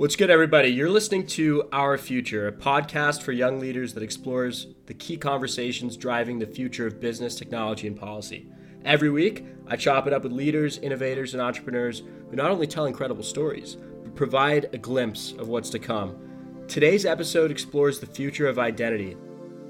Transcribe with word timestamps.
What's 0.00 0.16
good, 0.16 0.30
everybody? 0.30 0.68
You're 0.68 0.88
listening 0.88 1.26
to 1.26 1.68
Our 1.72 1.98
Future, 1.98 2.48
a 2.48 2.52
podcast 2.52 3.20
for 3.20 3.32
young 3.32 3.60
leaders 3.60 3.92
that 3.92 4.02
explores 4.02 4.68
the 4.86 4.94
key 4.94 5.18
conversations 5.18 5.94
driving 5.94 6.38
the 6.38 6.46
future 6.46 6.86
of 6.86 7.02
business, 7.02 7.34
technology, 7.34 7.86
and 7.86 8.00
policy. 8.00 8.46
Every 8.82 9.10
week, 9.10 9.44
I 9.66 9.76
chop 9.76 10.06
it 10.06 10.14
up 10.14 10.22
with 10.22 10.32
leaders, 10.32 10.78
innovators, 10.78 11.34
and 11.34 11.42
entrepreneurs 11.42 12.02
who 12.30 12.34
not 12.34 12.50
only 12.50 12.66
tell 12.66 12.86
incredible 12.86 13.22
stories, 13.22 13.76
but 14.02 14.16
provide 14.16 14.70
a 14.72 14.78
glimpse 14.78 15.32
of 15.32 15.48
what's 15.48 15.68
to 15.68 15.78
come. 15.78 16.16
Today's 16.66 17.04
episode 17.04 17.50
explores 17.50 18.00
the 18.00 18.06
future 18.06 18.48
of 18.48 18.58
identity. 18.58 19.18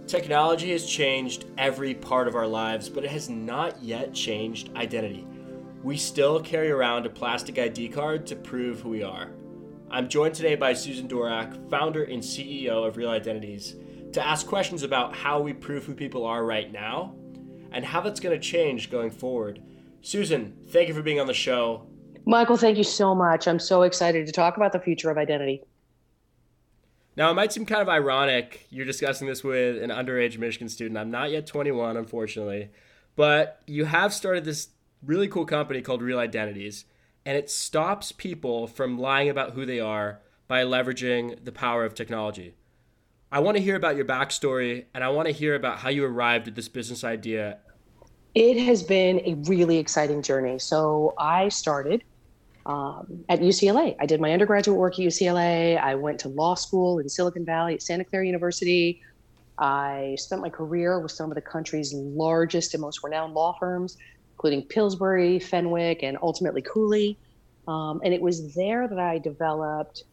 Technology 0.06 0.70
has 0.70 0.86
changed 0.86 1.46
every 1.58 1.92
part 1.92 2.28
of 2.28 2.36
our 2.36 2.46
lives, 2.46 2.88
but 2.88 3.02
it 3.02 3.10
has 3.10 3.28
not 3.28 3.82
yet 3.82 4.14
changed 4.14 4.70
identity. 4.76 5.26
We 5.82 5.96
still 5.96 6.38
carry 6.40 6.70
around 6.70 7.04
a 7.04 7.10
plastic 7.10 7.58
ID 7.58 7.88
card 7.88 8.28
to 8.28 8.36
prove 8.36 8.80
who 8.80 8.90
we 8.90 9.02
are. 9.02 9.32
I'm 9.92 10.08
joined 10.08 10.36
today 10.36 10.54
by 10.54 10.72
Susan 10.72 11.08
Dworak, 11.08 11.68
founder 11.68 12.04
and 12.04 12.22
CEO 12.22 12.86
of 12.86 12.96
Real 12.96 13.10
Identities, 13.10 13.74
to 14.12 14.24
ask 14.24 14.46
questions 14.46 14.84
about 14.84 15.16
how 15.16 15.40
we 15.40 15.52
prove 15.52 15.84
who 15.84 15.94
people 15.94 16.24
are 16.24 16.44
right 16.44 16.70
now 16.70 17.16
and 17.72 17.84
how 17.84 18.00
that's 18.00 18.20
going 18.20 18.38
to 18.38 18.40
change 18.40 18.88
going 18.88 19.10
forward. 19.10 19.60
Susan, 20.00 20.56
thank 20.68 20.86
you 20.86 20.94
for 20.94 21.02
being 21.02 21.18
on 21.18 21.26
the 21.26 21.34
show. 21.34 21.88
Michael, 22.24 22.56
thank 22.56 22.78
you 22.78 22.84
so 22.84 23.16
much. 23.16 23.48
I'm 23.48 23.58
so 23.58 23.82
excited 23.82 24.26
to 24.26 24.32
talk 24.32 24.56
about 24.56 24.70
the 24.70 24.78
future 24.78 25.10
of 25.10 25.18
identity. 25.18 25.64
Now, 27.16 27.32
it 27.32 27.34
might 27.34 27.52
seem 27.52 27.66
kind 27.66 27.82
of 27.82 27.88
ironic 27.88 28.68
you're 28.70 28.86
discussing 28.86 29.26
this 29.26 29.42
with 29.42 29.82
an 29.82 29.90
underage 29.90 30.38
Michigan 30.38 30.68
student. 30.68 30.98
I'm 30.98 31.10
not 31.10 31.32
yet 31.32 31.48
21, 31.48 31.96
unfortunately, 31.96 32.70
but 33.16 33.60
you 33.66 33.86
have 33.86 34.14
started 34.14 34.44
this 34.44 34.68
really 35.04 35.26
cool 35.26 35.46
company 35.46 35.82
called 35.82 36.00
Real 36.00 36.20
Identities 36.20 36.84
and 37.30 37.38
it 37.38 37.48
stops 37.48 38.10
people 38.10 38.66
from 38.66 38.98
lying 38.98 39.28
about 39.28 39.52
who 39.52 39.64
they 39.64 39.78
are 39.78 40.18
by 40.48 40.64
leveraging 40.64 41.44
the 41.44 41.52
power 41.52 41.84
of 41.84 41.94
technology. 41.94 42.56
I 43.30 43.38
want 43.38 43.56
to 43.56 43.62
hear 43.62 43.76
about 43.76 43.94
your 43.94 44.04
backstory 44.04 44.86
and 44.92 45.04
I 45.04 45.10
want 45.10 45.28
to 45.28 45.32
hear 45.32 45.54
about 45.54 45.78
how 45.78 45.90
you 45.90 46.04
arrived 46.04 46.48
at 46.48 46.56
this 46.56 46.66
business 46.66 47.04
idea. 47.04 47.58
It 48.34 48.60
has 48.64 48.82
been 48.82 49.20
a 49.20 49.34
really 49.48 49.78
exciting 49.78 50.22
journey. 50.22 50.58
So 50.58 51.14
I 51.18 51.50
started 51.50 52.02
um, 52.66 53.24
at 53.28 53.38
UCLA. 53.38 53.94
I 54.00 54.06
did 54.06 54.20
my 54.20 54.32
undergraduate 54.32 54.76
work 54.76 54.94
at 54.94 54.98
UCLA. 54.98 55.80
I 55.80 55.94
went 55.94 56.18
to 56.20 56.28
law 56.28 56.56
school 56.56 56.98
in 56.98 57.08
Silicon 57.08 57.44
Valley 57.44 57.74
at 57.74 57.82
Santa 57.82 58.02
Clara 58.02 58.26
University. 58.26 59.02
I 59.56 60.16
spent 60.18 60.42
my 60.42 60.50
career 60.50 60.98
with 60.98 61.12
some 61.12 61.30
of 61.30 61.36
the 61.36 61.42
country's 61.42 61.94
largest 61.94 62.74
and 62.74 62.80
most 62.80 63.04
renowned 63.04 63.34
law 63.34 63.56
firms 63.60 63.98
including 64.40 64.66
Pillsbury, 64.66 65.38
Fenwick, 65.38 66.02
and 66.02 66.16
ultimately 66.22 66.62
Cooley. 66.62 67.18
Um, 67.68 68.00
and 68.02 68.14
it 68.14 68.22
was 68.22 68.54
there 68.54 68.88
that 68.88 68.98
I 68.98 69.18
developed 69.18 70.04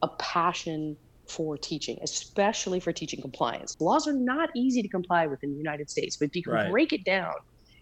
a 0.00 0.06
passion 0.06 0.96
for 1.26 1.58
teaching, 1.58 1.98
especially 2.00 2.78
for 2.78 2.92
teaching 2.92 3.20
compliance. 3.20 3.74
Laws 3.80 4.06
are 4.06 4.12
not 4.12 4.50
easy 4.54 4.80
to 4.80 4.86
comply 4.86 5.26
with 5.26 5.42
in 5.42 5.50
the 5.50 5.56
United 5.56 5.90
States, 5.90 6.16
but 6.16 6.26
if 6.26 6.36
you 6.36 6.44
can 6.44 6.52
right. 6.52 6.70
break 6.70 6.92
it 6.92 7.04
down 7.04 7.34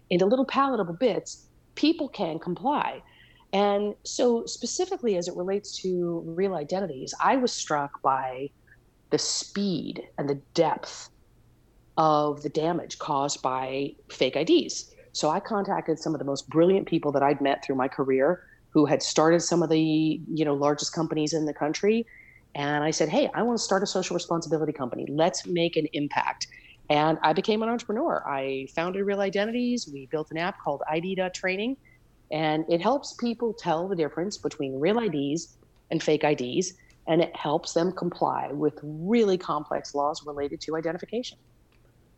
into 0.09 0.25
little 0.25 0.45
palatable 0.45 0.95
bits, 0.95 1.45
people 1.75 2.09
can 2.09 2.39
comply. 2.39 2.99
And 3.51 3.93
so, 4.03 4.47
specifically 4.47 5.15
as 5.15 5.27
it 5.27 5.35
relates 5.35 5.77
to 5.83 6.23
real 6.25 6.55
identities, 6.55 7.13
I 7.23 7.35
was 7.35 7.51
struck 7.51 8.01
by 8.01 8.49
the 9.11 9.19
speed 9.19 10.01
and 10.17 10.27
the 10.27 10.41
depth 10.55 11.11
of 11.97 12.41
the 12.41 12.49
damage 12.49 12.97
caused 12.97 13.43
by 13.43 13.93
fake 14.09 14.35
IDs. 14.35 14.92
So 15.13 15.29
I 15.29 15.39
contacted 15.39 15.99
some 15.99 16.13
of 16.13 16.19
the 16.19 16.25
most 16.25 16.49
brilliant 16.49 16.87
people 16.87 17.11
that 17.13 17.23
I'd 17.23 17.39
met 17.39 17.63
through 17.63 17.75
my 17.75 17.87
career 17.87 18.41
who 18.71 18.85
had 18.85 19.03
started 19.03 19.41
some 19.41 19.61
of 19.61 19.69
the, 19.69 20.19
you 20.27 20.43
know, 20.43 20.55
largest 20.55 20.93
companies 20.93 21.33
in 21.33 21.45
the 21.45 21.53
country. 21.53 22.05
And 22.55 22.83
I 22.83 22.89
said, 22.91 23.09
hey, 23.09 23.29
I 23.35 23.43
want 23.43 23.57
to 23.57 23.63
start 23.63 23.83
a 23.83 23.87
social 23.87 24.15
responsibility 24.15 24.73
company. 24.73 25.05
Let's 25.07 25.45
make 25.45 25.75
an 25.75 25.87
impact. 25.93 26.47
And 26.89 27.19
I 27.21 27.33
became 27.33 27.61
an 27.61 27.69
entrepreneur. 27.69 28.23
I 28.27 28.67
founded 28.75 29.05
Real 29.05 29.21
Identities. 29.21 29.87
We 29.91 30.07
built 30.11 30.27
an 30.31 30.37
app 30.37 30.57
called 30.63 30.81
ID.training. 30.89 31.77
And 32.31 32.65
it 32.67 32.81
helps 32.81 33.13
people 33.13 33.53
tell 33.53 33.87
the 33.87 33.95
difference 33.95 34.37
between 34.37 34.79
real 34.79 34.97
IDs 34.99 35.57
and 35.91 36.01
fake 36.01 36.23
IDs. 36.23 36.73
And 37.07 37.21
it 37.21 37.35
helps 37.35 37.73
them 37.73 37.91
comply 37.91 38.49
with 38.51 38.79
really 38.81 39.37
complex 39.37 39.93
laws 39.93 40.23
related 40.25 40.59
to 40.61 40.75
identification. 40.75 41.37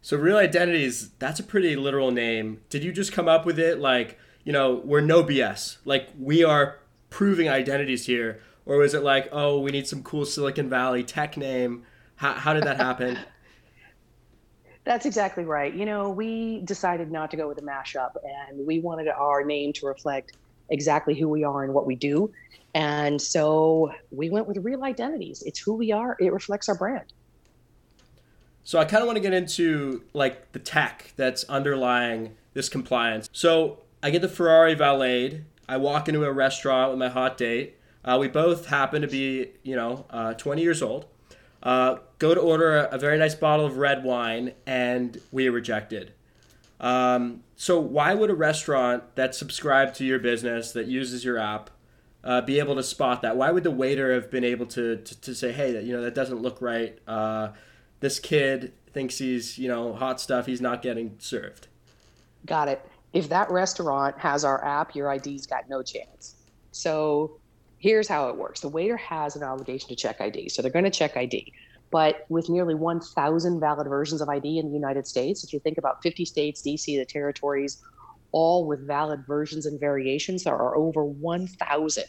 So 0.06 0.18
real 0.18 0.38
identities, 0.38 1.10
that's 1.18 1.40
a 1.40 1.44
pretty 1.44 1.76
literal 1.76 2.12
name. 2.12 2.62
Did 2.70 2.84
you 2.84 2.92
just 2.92 3.12
come 3.12 3.28
up 3.28 3.44
with 3.44 3.58
it 3.58 3.80
like, 3.80 4.20
you 4.44 4.54
know, 4.54 4.84
we're 4.86 5.02
no 5.02 5.24
BS. 5.24 5.78
Like 5.84 6.10
we 6.20 6.44
are 6.44 6.78
proving 7.10 7.50
identities 7.50 8.06
here. 8.06 8.40
Or 8.68 8.78
was 8.78 8.94
it 8.94 9.02
like, 9.02 9.28
oh, 9.32 9.60
we 9.60 9.72
need 9.72 9.88
some 9.88 10.04
cool 10.04 10.24
Silicon 10.24 10.70
Valley 10.70 11.04
tech 11.04 11.38
name? 11.38 11.86
How, 12.18 12.34
how 12.34 12.54
did 12.54 12.66
that 12.66 12.78
happen? 12.78 13.18
That's 14.84 15.08
exactly 15.08 15.44
right. 15.44 15.74
You 15.74 15.88
know, 15.88 16.12
we 16.12 16.62
decided 16.66 17.12
not 17.12 17.32
to 17.32 17.38
go 17.38 17.48
with 17.48 17.58
a 17.58 17.64
mashup 17.64 18.12
and 18.48 18.64
we 18.64 18.82
wanted 18.82 19.08
our 19.08 19.44
name 19.44 19.74
to 19.74 19.88
reflect 19.88 20.34
exactly 20.70 21.16
who 21.16 21.28
we 21.30 21.44
are 21.44 21.64
and 21.64 21.74
what 21.74 21.88
we 21.88 21.96
do. 21.96 22.32
And 22.76 23.20
so 23.20 23.92
we 24.12 24.30
went 24.30 24.48
with 24.48 24.58
real 24.58 24.84
identities. 24.84 25.42
It's 25.48 25.58
who 25.58 25.74
we 25.74 25.92
are, 25.92 26.16
it 26.20 26.32
reflects 26.32 26.70
our 26.70 26.76
brand. 26.76 27.12
So 28.66 28.80
I 28.80 28.86
kind 28.86 29.02
of 29.02 29.08
want 29.08 29.16
to 29.18 29.22
get 29.22 29.34
into 29.34 30.04
like 30.14 30.52
the 30.52 30.60
tech 30.60 31.14
that's 31.16 31.44
underlying 31.46 32.36
this 32.54 32.68
compliance. 32.68 33.30
So 33.32 33.84
I 34.02 34.10
get 34.10 34.24
the 34.24 34.28
Ferrari 34.28 34.74
valeted. 34.74 35.46
I 35.70 35.78
walk 35.78 36.10
into 36.10 36.26
a 36.26 36.32
restaurant 36.32 36.90
with 36.90 37.00
my 37.00 37.10
hot 37.10 37.38
date. 37.38 37.78
Uh, 38.04 38.18
we 38.20 38.28
both 38.28 38.66
happen 38.66 39.04
to 39.04 39.08
be, 39.08 39.52
you 39.62 39.76
know, 39.76 40.06
uh, 40.10 40.34
20 40.34 40.64
years 40.64 40.82
old. 40.82 41.06
Uh, 41.62 41.98
go 42.18 42.34
to 42.34 42.42
order 42.42 42.78
a, 42.78 42.96
a, 42.96 42.98
very 42.98 43.18
nice 43.18 43.34
bottle 43.34 43.66
of 43.66 43.78
red 43.78 44.04
wine, 44.04 44.54
and 44.68 45.20
we 45.32 45.48
are 45.48 45.52
rejected. 45.52 46.14
Um, 46.80 47.44
so 47.56 47.80
why 47.80 48.14
would 48.14 48.30
a 48.30 48.36
restaurant 48.36 49.04
that's 49.16 49.38
subscribed 49.38 49.96
to 49.96 50.06
your 50.06 50.20
business 50.20 50.72
that 50.74 50.86
uses 50.86 51.26
your 51.26 51.40
app 51.40 51.72
uh, 52.24 52.42
be 52.42 52.60
able 52.60 52.76
to 52.76 52.84
spot 52.84 53.24
that? 53.24 53.38
Why 53.38 53.50
would 53.50 53.64
the 53.64 53.72
waiter 53.72 54.14
have 54.14 54.30
been 54.30 54.44
able 54.44 54.68
to, 54.68 54.98
to, 54.98 55.22
to 55.22 55.34
say, 55.34 55.52
hey, 55.52 55.72
that 55.72 55.84
you 55.84 55.94
know 55.94 56.04
that 56.04 56.14
doesn't 56.14 56.40
look 56.40 56.62
right? 56.62 57.00
Uh, 57.08 57.50
this 58.06 58.20
kid 58.20 58.72
thinks 58.94 59.18
he's, 59.18 59.58
you 59.58 59.68
know, 59.68 59.92
hot 59.92 60.22
stuff, 60.22 60.46
he's 60.46 60.62
not 60.62 60.84
getting 60.84 61.16
served. 61.18 61.68
Got 62.46 62.68
it. 62.68 62.88
If 63.14 63.30
that 63.30 63.50
restaurant 63.50 64.20
has 64.20 64.46
our 64.46 64.64
app, 64.64 64.94
your 64.94 65.12
ID's 65.12 65.48
got 65.48 65.68
no 65.68 65.82
chance. 65.82 66.36
So 66.72 67.40
here's 67.80 68.08
how 68.08 68.30
it 68.30 68.36
works 68.36 68.60
the 68.60 68.70
waiter 68.70 68.96
has 68.96 69.36
an 69.36 69.42
obligation 69.42 69.90
to 69.90 69.96
check 69.96 70.22
ID. 70.22 70.50
So 70.50 70.62
they're 70.62 70.70
going 70.70 70.86
to 70.86 70.92
check 70.92 71.18
ID. 71.18 71.52
But 71.90 72.28
with 72.30 72.48
nearly 72.48 72.76
1,000 72.76 73.60
valid 73.60 73.88
versions 73.88 74.22
of 74.22 74.30
ID 74.30 74.60
in 74.60 74.68
the 74.68 74.74
United 74.74 75.08
States, 75.08 75.44
if 75.44 75.52
you 75.52 75.60
think 75.60 75.80
about 75.80 76.04
50 76.04 76.26
states, 76.26 76.62
DC, 76.62 76.86
the 76.86 77.06
territories, 77.06 77.82
all 78.32 78.68
with 78.68 78.86
valid 78.86 79.26
versions 79.26 79.66
and 79.66 79.80
variations, 79.80 80.44
there 80.44 80.54
are 80.56 80.76
over 80.76 81.04
1,000 81.04 82.04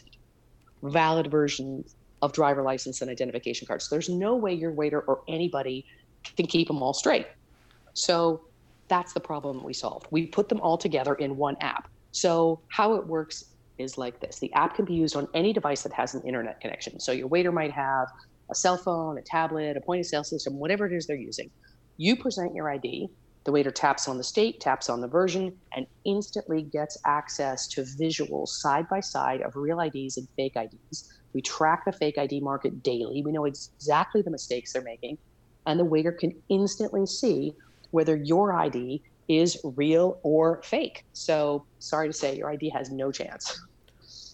valid 0.83 1.31
versions 1.31 1.95
of 2.21 2.33
driver 2.33 2.63
license 2.63 3.01
and 3.01 3.09
identification 3.11 3.67
cards. 3.67 3.87
So 3.87 3.95
there's 3.95 4.09
no 4.09 4.35
way 4.35 4.53
your 4.53 4.71
waiter 4.71 5.01
or 5.01 5.21
anybody 5.27 5.85
can 6.35 6.47
keep 6.47 6.67
them 6.67 6.81
all 6.81 6.93
straight. 6.93 7.27
So 7.93 8.41
that's 8.87 9.13
the 9.13 9.19
problem 9.19 9.63
we 9.63 9.73
solved. 9.73 10.07
We 10.11 10.27
put 10.27 10.49
them 10.49 10.61
all 10.61 10.77
together 10.77 11.15
in 11.15 11.37
one 11.37 11.57
app. 11.61 11.89
So 12.11 12.61
how 12.69 12.95
it 12.95 13.05
works 13.05 13.43
is 13.77 13.97
like 13.97 14.19
this. 14.19 14.39
The 14.39 14.51
app 14.53 14.75
can 14.75 14.85
be 14.85 14.93
used 14.93 15.15
on 15.15 15.27
any 15.33 15.53
device 15.53 15.83
that 15.83 15.93
has 15.93 16.15
an 16.15 16.23
internet 16.25 16.59
connection. 16.61 16.99
So 16.99 17.11
your 17.11 17.27
waiter 17.27 17.51
might 17.51 17.71
have 17.71 18.07
a 18.49 18.55
cell 18.55 18.77
phone, 18.77 19.17
a 19.17 19.21
tablet, 19.21 19.77
a 19.77 19.81
point 19.81 19.99
of 19.99 20.05
sale 20.05 20.23
system, 20.23 20.57
whatever 20.57 20.87
it 20.87 20.93
is 20.93 21.05
they're 21.05 21.15
using. 21.15 21.51
You 21.97 22.15
present 22.15 22.55
your 22.55 22.71
ID, 22.71 23.07
the 23.45 23.51
waiter 23.51 23.71
taps 23.71 24.07
on 24.07 24.17
the 24.17 24.23
state, 24.23 24.59
taps 24.59 24.89
on 24.89 25.01
the 25.01 25.07
version, 25.07 25.55
and 25.75 25.85
instantly 26.05 26.63
gets 26.63 26.97
access 27.05 27.67
to 27.69 27.81
visuals 27.99 28.49
side 28.49 28.87
by 28.89 28.99
side 28.99 29.41
of 29.41 29.55
real 29.55 29.79
IDs 29.79 30.17
and 30.17 30.27
fake 30.35 30.53
IDs 30.55 31.09
we 31.37 31.41
track 31.43 31.85
the 31.85 31.91
fake 31.91 32.17
ID 32.17 32.39
market 32.39 32.81
daily. 32.81 33.21
We 33.21 33.31
know 33.31 33.45
exactly 33.45 34.23
the 34.23 34.31
mistakes 34.31 34.73
they're 34.73 34.81
making. 34.81 35.19
And 35.67 35.79
the 35.79 35.85
waiter 35.85 36.11
can 36.11 36.33
instantly 36.49 37.05
see 37.05 37.53
whether 37.91 38.15
your 38.15 38.53
ID 38.53 39.03
is 39.27 39.59
real 39.63 40.19
or 40.23 40.63
fake. 40.63 41.05
So, 41.13 41.63
sorry 41.77 42.07
to 42.07 42.13
say, 42.13 42.35
your 42.35 42.49
ID 42.49 42.69
has 42.69 42.89
no 42.89 43.11
chance. 43.11 43.61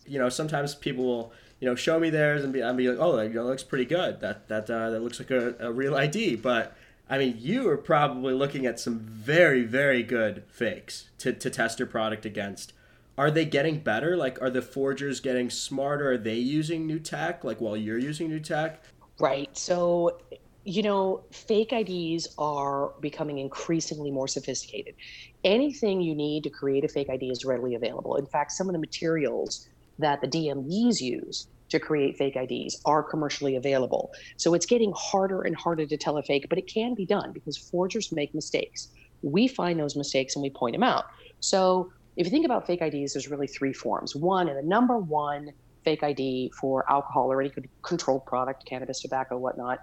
You 0.08 0.18
know, 0.18 0.30
sometimes 0.30 0.76
people 0.76 1.04
will, 1.04 1.34
you 1.60 1.68
know, 1.68 1.76
show 1.76 2.00
me 2.00 2.10
theirs 2.10 2.42
and 2.42 2.54
be, 2.54 2.64
I'll 2.64 2.74
be 2.74 2.88
like, 2.88 3.00
oh, 3.02 3.18
that 3.18 3.44
looks 3.44 3.64
pretty 3.64 3.86
good. 3.86 4.22
That 4.22 4.48
that 4.48 4.70
uh, 4.70 4.90
that 4.92 5.02
looks 5.02 5.20
like 5.20 5.32
a, 5.32 5.56
a 5.60 5.74
real 5.74 5.96
ID. 5.96 6.38
But 6.38 6.74
I 7.10 7.18
mean, 7.18 7.36
you 7.38 7.68
are 7.68 7.78
probably 7.78 8.34
looking 8.34 8.66
at 8.66 8.80
some 8.80 9.00
very, 9.00 9.64
very 9.64 10.04
good 10.04 10.44
fakes 10.48 11.10
to, 11.18 11.34
to 11.34 11.50
test 11.50 11.80
your 11.80 11.88
product 11.88 12.26
against 12.26 12.72
are 13.18 13.32
they 13.32 13.46
getting 13.46 13.80
better? 13.80 14.18
Like, 14.18 14.42
are 14.42 14.50
the 14.50 14.62
forgers 14.62 15.20
getting 15.20 15.50
smarter? 15.50 16.12
Are 16.12 16.18
they 16.18 16.36
using 16.36 16.88
new 16.88 17.00
tech? 17.00 17.44
Like, 17.44 17.62
while 17.62 17.78
you're 17.78 18.00
using 18.00 18.28
new 18.28 18.40
tech? 18.40 18.84
Right. 19.20 19.56
So, 19.56 20.20
you 20.64 20.82
know, 20.82 21.24
fake 21.32 21.72
IDs 21.72 22.30
are 22.38 22.94
becoming 23.02 23.38
increasingly 23.38 24.10
more 24.10 24.28
sophisticated. 24.28 24.96
Anything 25.44 26.02
you 26.02 26.16
need 26.16 26.44
to 26.44 26.50
create 26.50 26.84
a 26.84 26.88
fake 26.88 27.10
ID 27.10 27.30
is 27.30 27.46
readily 27.46 27.76
available. 27.76 28.16
In 28.16 28.26
fact, 28.26 28.52
some 28.54 28.68
of 28.68 28.74
the 28.74 28.80
materials 28.80 29.68
that 30.00 30.22
the 30.22 30.28
DMVs 30.28 31.00
use 31.00 31.48
to 31.70 31.80
create 31.80 32.18
fake 32.18 32.36
IDs 32.36 32.82
are 32.86 33.04
commercially 33.04 33.56
available. 33.56 34.12
So 34.38 34.54
it's 34.54 34.66
getting 34.66 34.94
harder 34.96 35.42
and 35.42 35.56
harder 35.56 35.86
to 35.86 35.98
tell 35.98 36.18
a 36.18 36.24
fake, 36.24 36.48
but 36.50 36.58
it 36.58 36.68
can 36.68 36.94
be 36.96 37.06
done 37.06 37.32
because 37.32 37.58
forgers 37.58 38.12
make 38.12 38.34
mistakes. 38.34 38.90
We 39.22 39.48
find 39.48 39.80
those 39.80 39.96
mistakes 39.96 40.36
and 40.36 40.44
we 40.44 40.50
point 40.50 40.74
them 40.74 40.84
out. 40.84 41.06
So 41.40 41.92
if 42.16 42.28
you 42.28 42.32
think 42.32 42.46
about 42.46 42.68
fake 42.68 42.82
IDs, 42.82 43.14
there's 43.14 43.30
really 43.30 43.48
three 43.48 43.74
forms. 43.74 44.16
One, 44.16 44.48
and 44.48 44.58
the 44.58 44.68
number 44.68 44.98
one 44.98 45.52
fake 45.84 46.04
ID 46.04 46.52
for 46.60 46.90
alcohol 46.90 47.32
or 47.32 47.42
any 47.42 47.52
controlled 47.82 48.26
product, 48.26 48.66
cannabis, 48.66 49.02
tobacco, 49.02 49.38
whatnot, 49.38 49.80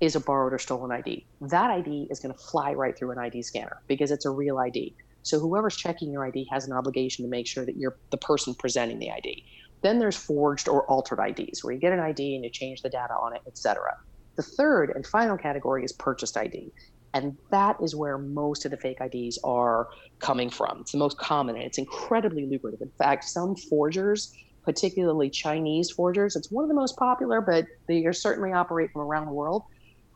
is 0.00 0.16
a 0.16 0.20
borrowed 0.20 0.52
or 0.52 0.58
stolen 0.58 0.92
ID. 0.92 1.26
That 1.40 1.70
ID 1.70 2.08
is 2.10 2.20
going 2.20 2.34
to 2.34 2.38
fly 2.38 2.72
right 2.72 2.96
through 2.96 3.10
an 3.12 3.18
ID 3.18 3.42
scanner 3.42 3.82
because 3.86 4.10
it's 4.10 4.24
a 4.24 4.30
real 4.30 4.58
ID. 4.58 4.94
So 5.22 5.38
whoever's 5.38 5.76
checking 5.76 6.12
your 6.12 6.24
ID 6.24 6.48
has 6.50 6.66
an 6.66 6.72
obligation 6.72 7.24
to 7.24 7.30
make 7.30 7.46
sure 7.46 7.66
that 7.66 7.76
you're 7.76 7.96
the 8.10 8.16
person 8.16 8.54
presenting 8.54 8.98
the 8.98 9.10
ID. 9.10 9.44
Then 9.82 9.98
there's 9.98 10.16
forged 10.16 10.68
or 10.68 10.84
altered 10.86 11.20
IDs, 11.20 11.64
where 11.64 11.72
you 11.72 11.80
get 11.80 11.92
an 11.92 12.00
ID 12.00 12.34
and 12.34 12.44
you 12.44 12.50
change 12.50 12.82
the 12.82 12.90
data 12.90 13.14
on 13.14 13.34
it, 13.34 13.42
etc. 13.46 13.96
The 14.36 14.42
third 14.42 14.92
and 14.94 15.06
final 15.06 15.36
category 15.36 15.84
is 15.84 15.92
purchased 15.92 16.36
ID. 16.36 16.72
And 17.14 17.36
that 17.50 17.76
is 17.82 17.96
where 17.96 18.18
most 18.18 18.64
of 18.64 18.70
the 18.70 18.76
fake 18.76 18.98
IDs 19.00 19.38
are 19.42 19.88
coming 20.20 20.50
from. 20.50 20.78
It's 20.80 20.92
the 20.92 20.98
most 20.98 21.18
common 21.18 21.56
and 21.56 21.64
it's 21.64 21.78
incredibly 21.78 22.46
lucrative. 22.46 22.80
In 22.80 22.92
fact, 22.98 23.24
some 23.24 23.56
forgers, 23.56 24.32
particularly 24.64 25.28
Chinese 25.30 25.90
forgers, 25.90 26.36
it's 26.36 26.50
one 26.50 26.64
of 26.64 26.68
the 26.68 26.74
most 26.74 26.96
popular, 26.96 27.40
but 27.40 27.66
they 27.88 28.06
certainly 28.12 28.52
operate 28.52 28.90
from 28.92 29.02
around 29.02 29.26
the 29.26 29.32
world. 29.32 29.64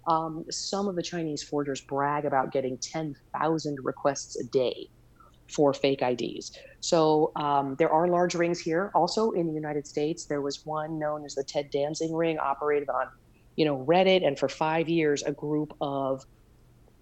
Um, 0.07 0.45
some 0.51 0.87
of 0.87 0.97
the 0.97 1.03
Chinese 1.03 1.43
forgers 1.43 1.81
brag 1.81 2.27
about 2.27 2.53
getting 2.53 2.79
10,000 2.79 3.79
requests 3.83 4.39
a 4.39 4.45
day 4.45 4.89
for 5.49 5.73
fake 5.75 6.03
IDs. 6.03 6.53
So 6.81 7.33
um, 7.37 7.77
there 7.79 7.91
are 7.91 8.09
large 8.09 8.35
rings 8.35 8.61
here. 8.61 8.91
Also 8.95 9.31
in 9.33 9.47
the 9.47 9.53
United 9.53 9.87
States, 9.87 10.27
there 10.27 10.41
was 10.41 10.65
one 10.65 10.99
known 10.99 11.25
as 11.25 11.35
the 11.35 11.45
Ted 11.45 11.71
Danzig 11.71 12.11
ring, 12.13 12.39
operated 12.39 12.89
on, 12.89 13.09
you 13.57 13.65
know, 13.65 13.85
Reddit, 13.87 14.27
and 14.27 14.39
for 14.39 14.49
five 14.49 14.89
years, 14.89 15.23
a 15.23 15.33
group 15.33 15.75
of 15.81 16.25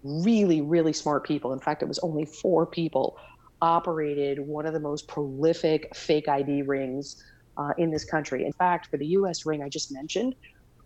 really, 0.03 0.61
really 0.61 0.93
smart 0.93 1.25
people. 1.25 1.53
In 1.53 1.59
fact, 1.59 1.81
it 1.81 1.87
was 1.87 1.99
only 1.99 2.25
four 2.25 2.65
people 2.65 3.17
operated 3.61 4.39
one 4.39 4.65
of 4.65 4.73
the 4.73 4.79
most 4.79 5.07
prolific 5.07 5.95
fake 5.95 6.27
ID 6.27 6.63
rings 6.63 7.23
uh, 7.57 7.71
in 7.77 7.91
this 7.91 8.03
country. 8.03 8.45
In 8.45 8.51
fact, 8.53 8.87
for 8.87 8.97
the 8.97 9.07
U.S. 9.07 9.45
ring 9.45 9.63
I 9.63 9.69
just 9.69 9.91
mentioned, 9.91 10.35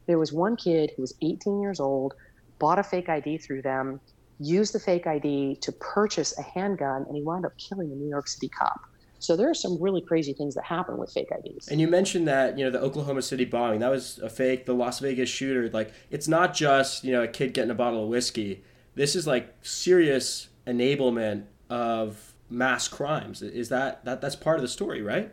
there 0.05 0.19
was 0.19 0.31
one 0.31 0.55
kid 0.55 0.91
who 0.95 1.01
was 1.01 1.13
18 1.21 1.61
years 1.61 1.79
old, 1.79 2.13
bought 2.59 2.79
a 2.79 2.83
fake 2.83 3.09
ID 3.09 3.39
through 3.39 3.61
them, 3.63 3.99
used 4.39 4.73
the 4.73 4.79
fake 4.79 5.07
ID 5.07 5.57
to 5.61 5.71
purchase 5.73 6.37
a 6.37 6.43
handgun, 6.43 7.03
and 7.07 7.15
he 7.15 7.23
wound 7.23 7.45
up 7.45 7.57
killing 7.57 7.91
a 7.91 7.95
New 7.95 8.07
York 8.07 8.27
City 8.27 8.49
cop. 8.49 8.79
So 9.19 9.35
there 9.35 9.49
are 9.49 9.55
some 9.55 9.81
really 9.81 10.01
crazy 10.01 10.33
things 10.33 10.53
that 10.55 10.63
happen 10.63 10.97
with 10.97 11.11
fake 11.11 11.29
IDs. 11.31 11.69
And 11.69 11.81
you 11.81 11.87
mentioned 11.87 12.27
that 12.27 12.57
you 12.57 12.63
know 12.63 12.69
the 12.69 12.79
Oklahoma 12.79 13.23
City 13.23 13.45
bombing 13.45 13.79
that 13.79 13.89
was 13.89 14.19
a 14.19 14.29
fake. 14.29 14.67
The 14.67 14.75
Las 14.75 14.99
Vegas 14.99 15.27
shooter, 15.27 15.69
like 15.69 15.91
it's 16.11 16.27
not 16.27 16.53
just 16.53 17.03
you 17.03 17.11
know 17.11 17.23
a 17.23 17.27
kid 17.27 17.53
getting 17.53 17.71
a 17.71 17.75
bottle 17.75 18.03
of 18.03 18.09
whiskey. 18.09 18.63
This 18.97 19.15
is 19.15 19.27
like 19.27 19.53
serious 19.61 20.47
enablement 20.65 21.43
of 21.69 22.33
mass 22.49 22.87
crimes. 22.87 23.43
Is 23.43 23.69
that 23.69 24.03
that 24.05 24.21
that's 24.21 24.35
part 24.35 24.55
of 24.55 24.63
the 24.63 24.67
story, 24.67 25.03
right? 25.03 25.31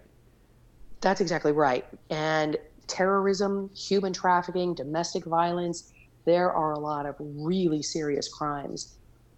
That's 1.00 1.22
exactly 1.22 1.50
right. 1.50 1.86
And 2.10 2.58
terrorism, 2.86 3.70
human 3.74 4.12
trafficking, 4.12 4.74
domestic 4.74 5.24
violence, 5.24 5.94
there 6.26 6.52
are 6.52 6.72
a 6.72 6.78
lot 6.78 7.06
of 7.06 7.16
really 7.18 7.82
serious 7.82 8.28
crimes 8.28 8.96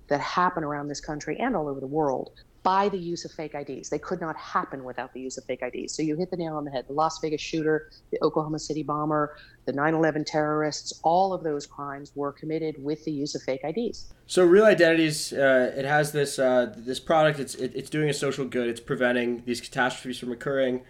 that 0.09 0.21
happen 0.21 0.65
around 0.65 0.89
this 0.89 1.01
country 1.01 1.39
and 1.39 1.55
all 1.55 1.69
over 1.69 1.79
the 1.79 1.87
world 1.87 2.33
by 2.67 2.89
the 2.89 2.99
use 2.99 3.25
of 3.25 3.31
fake 3.31 3.55
IDs. 3.55 3.91
They 3.91 3.99
could 4.01 4.21
not 4.21 4.37
happen 4.37 4.83
without 4.83 5.15
the 5.15 5.21
use 5.21 5.39
of 5.39 5.45
fake 5.45 5.63
IDs. 5.63 5.95
So 5.95 6.03
you 6.03 6.17
hit 6.17 6.33
the 6.33 6.37
nail 6.37 6.57
on 6.57 6.65
the 6.65 6.71
head. 6.73 6.89
The 6.89 6.95
Las 6.95 7.21
Vegas 7.21 7.41
shooter, 7.41 7.93
the 8.11 8.19
Oklahoma 8.25 8.59
City 8.59 8.83
bomber, 8.83 9.37
the 9.67 9.73
9 9.73 9.95
11 9.95 10.25
terrorists, 10.25 10.99
all 11.05 11.33
of 11.33 11.45
those 11.45 11.65
crimes 11.65 12.11
were 12.17 12.33
committed 12.33 12.75
with 12.83 13.05
the 13.05 13.13
use 13.13 13.37
of 13.37 13.43
fake 13.43 13.61
IDs. 13.63 14.13
So 14.27 14.45
Real 14.45 14.65
Identities, 14.65 15.33
uh, 15.33 15.75
it 15.77 15.85
has 15.85 16.11
this 16.11 16.41
uh, 16.41 16.75
this 16.77 16.99
product. 16.99 17.39
It's 17.39 17.55
it, 17.55 17.71
it's 17.77 17.89
doing 17.89 18.11
a 18.11 18.15
social 18.15 18.45
good. 18.45 18.69
It's 18.69 18.81
preventing 18.81 19.45
these 19.47 19.61
catastrophes 19.61 20.19
from 20.19 20.33
occurring. 20.33 20.83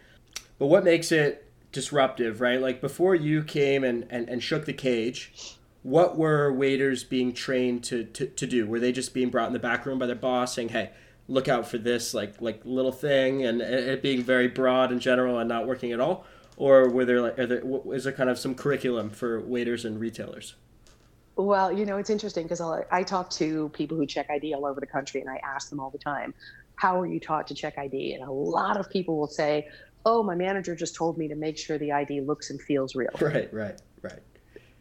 But 0.59 0.69
what 0.69 0.83
makes 0.83 1.13
it 1.13 1.47
disruptive, 1.73 2.41
right? 2.41 2.59
Like 2.59 2.81
before 2.81 3.15
you 3.15 3.45
came 3.45 3.85
and, 3.85 4.07
and, 4.09 4.31
and 4.31 4.43
shook 4.43 4.65
the 4.65 4.73
cage, 4.73 5.59
what 5.83 6.17
were 6.17 6.51
waiters 6.51 7.05
being 7.05 7.35
trained 7.35 7.85
to, 7.85 8.05
to, 8.05 8.29
to 8.29 8.47
do? 8.47 8.67
Were 8.67 8.81
they 8.81 8.93
just 8.93 9.13
being 9.13 9.29
brought 9.29 9.49
in 9.49 9.53
the 9.53 9.59
back 9.59 9.85
room 9.85 9.99
by 9.99 10.07
their 10.07 10.17
boss 10.17 10.55
saying, 10.55 10.71
hey, 10.71 10.93
look 11.29 11.49
out 11.49 11.67
for 11.67 11.79
this 11.79 12.15
like 12.15 12.41
like 12.41 12.61
little 12.65 12.93
thing 12.93 13.45
and 13.45 13.61
it 13.61 14.03
being 14.03 14.23
very 14.23 14.49
broad 14.49 14.93
and 14.93 15.01
general 15.01 15.39
and 15.39 15.49
not 15.49 15.67
working 15.67 15.93
at 15.93 16.01
all? 16.01 16.25
Or 16.57 16.89
were 16.89 17.05
there 17.05 17.21
like, 17.21 17.39
are 17.39 17.47
there, 17.47 17.63
is 17.93 18.05
there 18.05 18.13
kind 18.15 18.31
of 18.31 18.39
some 18.39 18.55
curriculum 18.55 19.11
for 19.11 19.41
waiters 19.41 19.85
and 19.85 20.01
retailers? 20.01 20.55
Well, 21.37 21.71
you 21.71 21.85
know, 21.85 21.99
it's 21.99 22.09
interesting 22.09 22.45
because 22.45 22.63
I 22.63 23.03
talk 23.03 23.29
to 23.31 23.69
people 23.75 23.99
who 23.99 24.07
check 24.07 24.31
ID 24.31 24.55
all 24.55 24.65
over 24.65 24.81
the 24.81 24.87
country 24.87 25.21
and 25.21 25.29
I 25.29 25.37
ask 25.45 25.69
them 25.69 25.81
all 25.81 25.91
the 25.91 25.99
time, 25.99 26.33
how 26.77 26.99
are 26.99 27.07
you 27.07 27.21
taught 27.21 27.47
to 27.49 27.55
check 27.55 27.77
ID? 27.77 28.15
And 28.15 28.27
a 28.27 28.33
lot 28.33 28.79
of 28.79 28.89
people 28.89 29.19
will 29.19 29.27
say, 29.27 29.69
oh, 30.07 30.23
my 30.23 30.35
manager 30.35 30.75
just 30.75 30.95
told 30.95 31.19
me 31.19 31.29
to 31.29 31.35
make 31.35 31.59
sure 31.59 31.77
the 31.77 31.93
ID 31.93 32.23
looks 32.23 32.49
and 32.49 32.61
feels 32.63 32.95
real. 32.95 33.11
Right, 33.21 33.53
right, 33.53 33.79
right. 34.01 34.21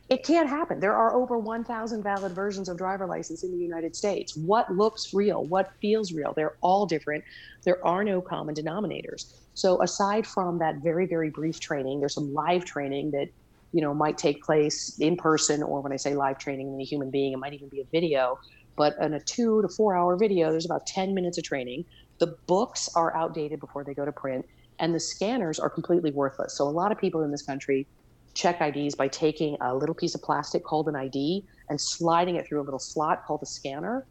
It 0.07 0.23
can't 0.23 0.47
happen. 0.47 0.79
There 0.79 0.95
are 0.95 1.15
over 1.15 1.39
1,000 1.39 2.03
valid 2.03 2.33
versions 2.33 2.69
of 2.69 2.77
driver 2.77 3.07
license 3.07 3.43
in 3.43 3.51
the 3.51 3.57
United 3.57 3.95
States. 3.95 4.35
What 4.35 4.71
looks 4.71 5.13
real? 5.15 5.45
What 5.45 5.71
feels 5.81 6.13
real? 6.13 6.33
They're 6.35 6.57
all 6.61 6.85
different. 6.85 7.23
There 7.63 7.83
are 7.83 8.03
no 8.03 8.21
common 8.21 8.53
denominators. 8.53 9.33
So 9.55 9.81
aside 9.81 10.27
from 10.27 10.59
that 10.59 10.75
very, 10.83 11.07
very 11.07 11.31
brief 11.31 11.59
training, 11.59 12.01
there's 12.01 12.13
some 12.13 12.33
live 12.33 12.65
training 12.65 13.11
that 13.11 13.29
you 13.71 13.81
know 13.81 13.93
might 13.93 14.17
take 14.17 14.43
place 14.43 14.95
in 14.99 15.17
person, 15.17 15.63
or 15.63 15.81
when 15.81 15.91
I 15.91 15.97
say 15.97 16.13
live 16.13 16.37
training 16.37 16.71
in 16.73 16.79
a 16.79 16.83
human 16.83 17.09
being, 17.09 17.33
it 17.33 17.37
might 17.37 17.53
even 17.53 17.69
be 17.69 17.81
a 17.81 17.85
video. 17.91 18.37
But 18.77 18.95
in 19.01 19.13
a 19.13 19.19
two 19.19 19.61
to 19.63 19.67
four 19.69 19.95
hour 19.95 20.17
video, 20.17 20.51
there's 20.51 20.65
about 20.65 20.85
10 20.85 21.15
minutes 21.15 21.37
of 21.37 21.45
training. 21.45 21.85
The 22.19 22.37
books 22.45 22.89
are 22.95 23.15
outdated 23.15 23.59
before 23.59 23.83
they 23.83 23.93
go 23.93 24.05
to 24.05 24.11
print, 24.11 24.45
and 24.77 24.93
the 24.93 24.99
scanners 24.99 25.59
are 25.59 25.69
completely 25.69 26.11
worthless. 26.11 26.55
So 26.55 26.65
a 26.65 26.69
lot 26.69 26.91
of 26.91 26.99
people 26.99 27.23
in 27.23 27.31
this 27.31 27.41
country 27.41 27.87
check 28.35 28.61
IDs 28.61 28.93
by 28.93 29.07
taking 29.07 29.57
a 29.61 29.73
little 29.73 29.95
piece 29.95 30.13
of 30.13 30.21
plastic 30.21 30.63
called 30.63 30.87
an 30.87 30.95
ID 30.95 31.43
and 31.69 31.81
sliding 31.81 32.35
it 32.35 32.47
through 32.47 32.61
a 32.61 32.63
little 32.63 32.79
slot 32.79 33.25
called 33.25 33.41
a 33.41 33.45
scanner 33.45 34.05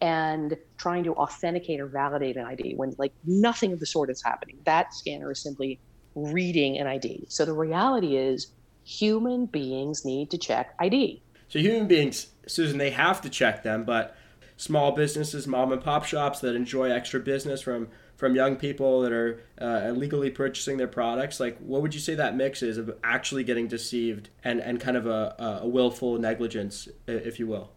and 0.00 0.56
trying 0.76 1.04
to 1.04 1.14
authenticate 1.14 1.80
or 1.80 1.86
validate 1.86 2.36
an 2.36 2.44
ID 2.44 2.74
when 2.74 2.94
like 2.98 3.12
nothing 3.24 3.72
of 3.72 3.80
the 3.80 3.86
sort 3.86 4.10
is 4.10 4.22
happening. 4.22 4.58
That 4.64 4.92
scanner 4.92 5.30
is 5.30 5.40
simply 5.40 5.80
reading 6.14 6.78
an 6.78 6.86
ID. 6.86 7.26
So 7.28 7.44
the 7.44 7.52
reality 7.52 8.16
is 8.16 8.48
human 8.84 9.46
beings 9.46 10.04
need 10.04 10.30
to 10.30 10.38
check 10.38 10.74
ID. 10.78 11.22
So 11.48 11.58
human 11.58 11.86
beings, 11.86 12.28
Susan, 12.46 12.78
they 12.78 12.90
have 12.90 13.20
to 13.22 13.30
check 13.30 13.62
them, 13.62 13.84
but 13.84 14.16
small 14.56 14.92
businesses, 14.92 15.46
mom 15.46 15.72
and 15.72 15.82
pop 15.82 16.04
shops 16.04 16.40
that 16.40 16.54
enjoy 16.54 16.90
extra 16.90 17.20
business 17.20 17.62
from 17.62 17.88
from 18.18 18.34
young 18.34 18.56
people 18.56 19.00
that 19.00 19.12
are 19.12 19.40
uh, 19.60 19.86
illegally 19.86 20.30
purchasing 20.30 20.76
their 20.76 20.88
products 20.88 21.40
like 21.40 21.56
what 21.58 21.80
would 21.80 21.94
you 21.94 22.00
say 22.00 22.14
that 22.14 22.36
mix 22.36 22.62
is 22.62 22.76
of 22.76 22.94
actually 23.02 23.42
getting 23.42 23.66
deceived 23.66 24.28
and 24.44 24.60
and 24.60 24.78
kind 24.80 24.96
of 24.96 25.06
a, 25.06 25.60
a 25.62 25.66
willful 25.66 26.18
negligence 26.18 26.88
if 27.06 27.38
you 27.38 27.46
will 27.46 27.70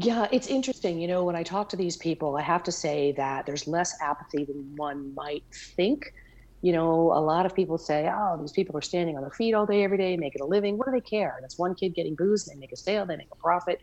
yeah, 0.00 0.28
it's 0.30 0.46
interesting. 0.46 1.00
You 1.00 1.08
know, 1.08 1.24
when 1.24 1.34
I 1.34 1.42
talk 1.42 1.68
to 1.70 1.76
these 1.76 1.96
people, 1.96 2.36
I 2.36 2.42
have 2.42 2.62
to 2.64 2.72
say 2.72 3.12
that 3.16 3.46
there's 3.46 3.66
less 3.66 4.00
apathy 4.00 4.44
than 4.44 4.76
one 4.76 5.12
might 5.14 5.42
think. 5.50 6.14
You 6.62 6.72
know, 6.72 7.12
a 7.12 7.20
lot 7.20 7.46
of 7.46 7.54
people 7.54 7.78
say, 7.78 8.08
oh, 8.08 8.36
these 8.40 8.52
people 8.52 8.76
are 8.76 8.82
standing 8.82 9.16
on 9.16 9.22
their 9.22 9.32
feet 9.32 9.54
all 9.54 9.66
day, 9.66 9.82
every 9.82 9.98
day, 9.98 10.16
making 10.16 10.40
a 10.40 10.44
living. 10.44 10.78
What 10.78 10.86
do 10.86 10.92
they 10.92 11.00
care? 11.00 11.36
That's 11.40 11.58
one 11.58 11.74
kid 11.74 11.96
getting 11.96 12.14
booze, 12.14 12.44
they 12.44 12.54
make 12.54 12.70
a 12.70 12.76
sale, 12.76 13.06
they 13.06 13.16
make 13.16 13.28
a 13.32 13.36
profit. 13.36 13.80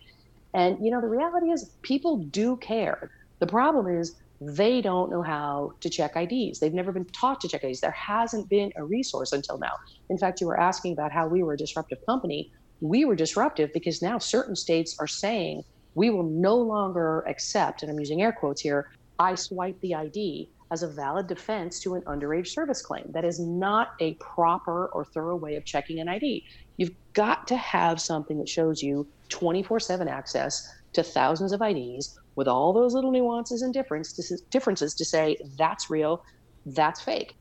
And, 0.54 0.84
you 0.84 0.90
know, 0.90 1.02
the 1.02 1.08
reality 1.10 1.48
is 1.52 1.72
people 1.82 2.18
do 2.18 2.56
care. 2.58 3.12
The 3.40 3.48
problem 3.48 3.88
is 3.88 4.16
they 4.46 4.82
don't 4.82 5.10
know 5.10 5.22
how 5.22 5.74
to 5.82 5.90
check 5.90 6.16
IDs. 6.16 6.60
They've 6.60 6.74
never 6.74 6.92
been 6.92 7.06
taught 7.06 7.42
to 7.42 7.48
check 7.48 7.64
IDs. 7.64 7.82
There 7.82 7.92
hasn't 7.92 8.50
been 8.50 8.72
a 8.76 8.84
resource 8.84 9.32
until 9.32 9.58
now. 9.58 9.74
In 10.10 10.18
fact, 10.18 10.40
you 10.40 10.48
were 10.48 10.60
asking 10.60 10.94
about 10.94 11.12
how 11.12 11.28
we 11.28 11.42
were 11.42 11.54
a 11.54 11.58
disruptive 11.58 11.98
company. 12.06 12.52
We 12.82 13.06
were 13.06 13.16
disruptive 13.16 13.72
because 13.74 14.02
now 14.02 14.20
certain 14.20 14.56
states 14.56 14.96
are 15.00 15.08
saying 15.08 15.64
we 15.96 16.10
will 16.10 16.24
no 16.24 16.58
longer 16.58 17.24
accept, 17.28 17.82
and 17.82 17.92
I'm 17.92 18.00
using 18.00 18.22
air 18.22 18.34
quotes 18.34 18.62
here, 18.62 18.92
I 19.18 19.36
swipe 19.36 19.80
the 19.82 19.96
ID 19.96 20.50
as 20.72 20.84
a 20.84 20.88
valid 20.88 21.28
defense 21.28 21.80
to 21.80 21.96
an 21.96 22.02
underage 22.02 22.48
service 22.48 22.82
claim. 22.82 23.06
That 23.12 23.24
is 23.24 23.40
not 23.40 23.94
a 24.00 24.16
proper 24.16 24.88
or 24.88 25.06
thorough 25.06 25.38
way 25.38 25.56
of 25.56 25.64
checking 25.64 26.00
an 26.00 26.10
ID. 26.10 26.44
You've 26.78 26.96
got 27.14 27.48
to 27.48 27.56
have 27.56 28.02
something 28.02 28.38
that 28.40 28.50
shows 28.50 28.84
you 28.84 29.08
24 29.30 29.80
7 29.80 30.08
access 30.08 30.70
to 30.96 31.04
thousands 31.04 31.52
of 31.52 31.62
IDs 31.62 32.18
with 32.36 32.48
all 32.48 32.74
those 32.74 32.94
little 32.94 33.12
nuances 33.12 33.62
and 33.62 33.74
difference, 33.74 34.14
differences 34.50 34.94
to 34.96 35.06
say 35.06 35.38
that's 35.58 35.90
real, 35.90 36.24
that's 36.66 37.02
fake. 37.02 37.36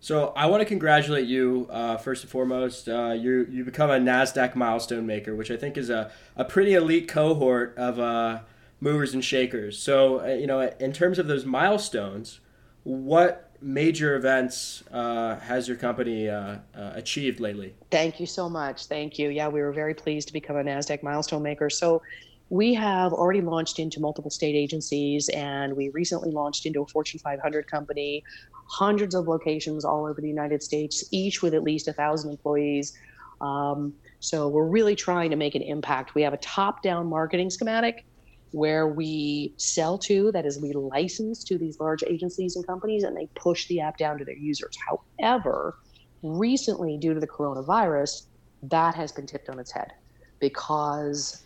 So 0.00 0.32
I 0.36 0.46
want 0.46 0.60
to 0.60 0.64
congratulate 0.64 1.26
you 1.26 1.66
uh, 1.70 1.96
first 1.96 2.22
and 2.22 2.30
foremost. 2.30 2.88
Uh, 2.88 3.16
you 3.18 3.46
you 3.50 3.64
become 3.64 3.90
a 3.90 3.98
Nasdaq 3.98 4.54
milestone 4.54 5.06
maker, 5.06 5.34
which 5.34 5.50
I 5.50 5.56
think 5.56 5.76
is 5.76 5.90
a, 5.90 6.12
a 6.36 6.44
pretty 6.44 6.74
elite 6.74 7.08
cohort 7.08 7.74
of 7.76 7.98
uh, 7.98 8.40
movers 8.80 9.12
and 9.12 9.24
shakers. 9.24 9.76
So 9.76 10.20
uh, 10.20 10.34
you 10.34 10.46
know, 10.46 10.60
in 10.60 10.92
terms 10.92 11.18
of 11.18 11.26
those 11.26 11.44
milestones, 11.44 12.38
what 12.84 13.50
major 13.60 14.14
events 14.14 14.84
uh, 14.92 15.36
has 15.40 15.66
your 15.66 15.76
company 15.76 16.28
uh, 16.28 16.58
achieved 16.74 17.40
lately? 17.40 17.74
Thank 17.90 18.20
you 18.20 18.26
so 18.26 18.48
much. 18.48 18.86
Thank 18.86 19.18
you. 19.18 19.30
Yeah, 19.30 19.48
we 19.48 19.60
were 19.60 19.72
very 19.72 19.94
pleased 19.94 20.28
to 20.28 20.32
become 20.32 20.56
a 20.56 20.62
NASDAQ 20.62 21.02
milestone 21.02 21.42
maker. 21.42 21.68
So 21.68 22.02
we 22.50 22.72
have 22.74 23.12
already 23.12 23.40
launched 23.40 23.78
into 23.78 24.00
multiple 24.00 24.30
state 24.30 24.54
agencies 24.54 25.28
and 25.30 25.76
we 25.76 25.90
recently 25.90 26.30
launched 26.30 26.64
into 26.64 26.82
a 26.82 26.86
Fortune 26.86 27.20
500 27.20 27.66
company, 27.66 28.24
hundreds 28.66 29.14
of 29.14 29.28
locations 29.28 29.84
all 29.84 30.06
over 30.06 30.20
the 30.20 30.28
United 30.28 30.62
States, 30.62 31.04
each 31.10 31.42
with 31.42 31.54
at 31.54 31.62
least 31.62 31.88
a 31.88 31.92
thousand 31.92 32.30
employees. 32.30 32.96
Um, 33.40 33.92
so 34.20 34.48
we're 34.48 34.66
really 34.66 34.96
trying 34.96 35.30
to 35.30 35.36
make 35.36 35.54
an 35.54 35.62
impact. 35.62 36.14
We 36.14 36.22
have 36.22 36.32
a 36.32 36.38
top 36.38 36.82
down 36.82 37.06
marketing 37.06 37.50
schematic 37.50 38.04
where 38.52 38.88
we 38.88 39.52
sell 39.58 39.98
to, 39.98 40.32
that 40.32 40.46
is, 40.46 40.58
we 40.58 40.72
license 40.72 41.44
to 41.44 41.58
these 41.58 41.78
large 41.78 42.02
agencies 42.04 42.56
and 42.56 42.66
companies 42.66 43.04
and 43.04 43.14
they 43.14 43.28
push 43.34 43.68
the 43.68 43.80
app 43.80 43.98
down 43.98 44.16
to 44.18 44.24
their 44.24 44.36
users. 44.36 44.74
However, 44.88 45.76
recently, 46.22 46.96
due 46.96 47.12
to 47.12 47.20
the 47.20 47.28
coronavirus, 47.28 48.22
that 48.62 48.94
has 48.94 49.12
been 49.12 49.26
tipped 49.26 49.50
on 49.50 49.58
its 49.58 49.70
head 49.70 49.92
because 50.40 51.44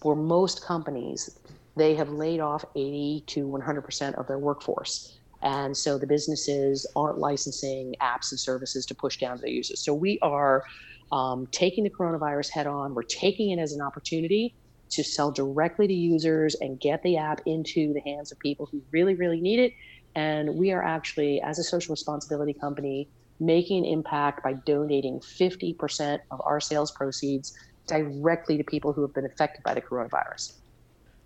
for 0.00 0.14
most 0.16 0.64
companies, 0.64 1.38
they 1.76 1.94
have 1.94 2.08
laid 2.08 2.40
off 2.40 2.64
80 2.74 3.24
to 3.28 3.46
100% 3.46 4.14
of 4.14 4.26
their 4.26 4.38
workforce. 4.38 5.18
And 5.42 5.76
so 5.76 5.98
the 5.98 6.06
businesses 6.06 6.86
aren't 6.96 7.18
licensing 7.18 7.94
apps 8.00 8.30
and 8.30 8.40
services 8.40 8.86
to 8.86 8.94
push 8.94 9.18
down 9.18 9.36
to 9.36 9.42
their 9.42 9.50
users. 9.50 9.84
So 9.84 9.94
we 9.94 10.18
are 10.22 10.64
um, 11.12 11.46
taking 11.52 11.84
the 11.84 11.90
coronavirus 11.90 12.50
head 12.50 12.66
on. 12.66 12.94
We're 12.94 13.02
taking 13.02 13.50
it 13.50 13.60
as 13.60 13.72
an 13.72 13.80
opportunity 13.80 14.54
to 14.90 15.04
sell 15.04 15.30
directly 15.30 15.86
to 15.86 15.94
users 15.94 16.54
and 16.60 16.80
get 16.80 17.02
the 17.02 17.16
app 17.16 17.40
into 17.46 17.92
the 17.92 18.00
hands 18.00 18.32
of 18.32 18.38
people 18.38 18.66
who 18.70 18.82
really, 18.90 19.14
really 19.14 19.40
need 19.40 19.60
it. 19.60 19.72
And 20.14 20.54
we 20.54 20.72
are 20.72 20.82
actually, 20.82 21.40
as 21.42 21.58
a 21.58 21.64
social 21.64 21.92
responsibility 21.92 22.54
company, 22.54 23.08
making 23.38 23.84
an 23.84 23.92
impact 23.92 24.42
by 24.42 24.54
donating 24.54 25.20
50% 25.20 26.20
of 26.30 26.40
our 26.44 26.60
sales 26.60 26.90
proceeds 26.90 27.52
directly 27.86 28.56
to 28.56 28.64
people 28.64 28.92
who 28.92 29.02
have 29.02 29.14
been 29.14 29.26
affected 29.26 29.62
by 29.62 29.74
the 29.74 29.80
coronavirus. 29.80 30.54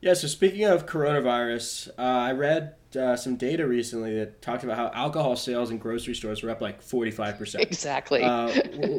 Yeah, 0.00 0.14
so 0.14 0.28
speaking 0.28 0.64
of 0.64 0.86
coronavirus, 0.86 1.90
uh, 1.98 2.02
I 2.02 2.32
read 2.32 2.74
uh, 2.98 3.16
some 3.16 3.36
data 3.36 3.66
recently 3.66 4.14
that 4.16 4.40
talked 4.40 4.64
about 4.64 4.76
how 4.76 4.90
alcohol 4.94 5.36
sales 5.36 5.70
in 5.70 5.76
grocery 5.76 6.14
stores 6.14 6.42
were 6.42 6.48
up 6.48 6.62
like 6.62 6.82
45%. 6.82 7.60
Exactly. 7.60 8.22
Uh, 8.22 8.50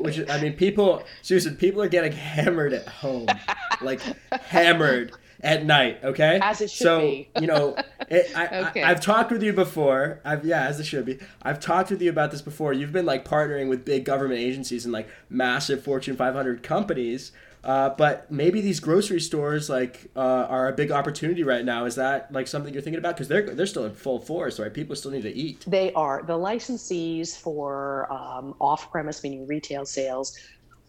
which, 0.03 0.19
I 0.29 0.39
mean, 0.39 0.53
people, 0.53 1.03
Susan, 1.23 1.55
people 1.55 1.81
are 1.81 1.89
getting 1.89 2.11
hammered 2.11 2.73
at 2.73 2.87
home. 2.87 3.27
like, 3.81 3.99
hammered 4.31 5.13
at 5.41 5.65
night, 5.65 5.99
okay? 6.03 6.39
As 6.41 6.61
it 6.61 6.69
should 6.69 6.83
so, 6.83 6.99
be. 6.99 7.29
you 7.39 7.47
know, 7.47 7.75
it, 8.09 8.31
I, 8.37 8.59
okay. 8.67 8.83
I, 8.83 8.89
have 8.89 9.01
talked 9.01 9.31
with 9.31 9.41
you 9.41 9.53
before. 9.53 10.21
I've, 10.23 10.45
yeah, 10.45 10.67
as 10.67 10.79
it 10.79 10.85
should 10.85 11.05
be. 11.05 11.17
I've 11.41 11.59
talked 11.59 11.89
with 11.89 12.01
you 12.01 12.11
about 12.11 12.29
this 12.29 12.43
before. 12.43 12.73
You've 12.73 12.91
been 12.91 13.07
like 13.07 13.25
partnering 13.25 13.69
with 13.69 13.85
big 13.85 14.05
government 14.05 14.39
agencies 14.39 14.85
and 14.85 14.93
like 14.93 15.09
massive 15.29 15.83
Fortune 15.83 16.15
500 16.15 16.61
companies 16.61 17.31
uh, 17.63 17.89
but 17.89 18.31
maybe 18.31 18.59
these 18.61 18.79
grocery 18.79 19.19
stores 19.19 19.69
like 19.69 20.09
uh, 20.15 20.19
are 20.19 20.69
a 20.69 20.73
big 20.73 20.91
opportunity 20.91 21.43
right 21.43 21.63
now. 21.63 21.85
Is 21.85 21.95
that 21.95 22.31
like 22.31 22.47
something 22.47 22.73
you're 22.73 22.81
thinking 22.81 22.99
about? 22.99 23.15
Because 23.15 23.27
they're 23.27 23.53
they're 23.53 23.67
still 23.67 23.85
in 23.85 23.93
full 23.93 24.19
force, 24.19 24.59
right? 24.59 24.73
People 24.73 24.95
still 24.95 25.11
need 25.11 25.23
to 25.23 25.33
eat. 25.33 25.63
They 25.67 25.93
are 25.93 26.23
the 26.23 26.33
licensees 26.33 27.37
for 27.37 28.11
um, 28.11 28.55
off-premise, 28.59 29.23
meaning 29.23 29.45
retail 29.45 29.85
sales, 29.85 30.37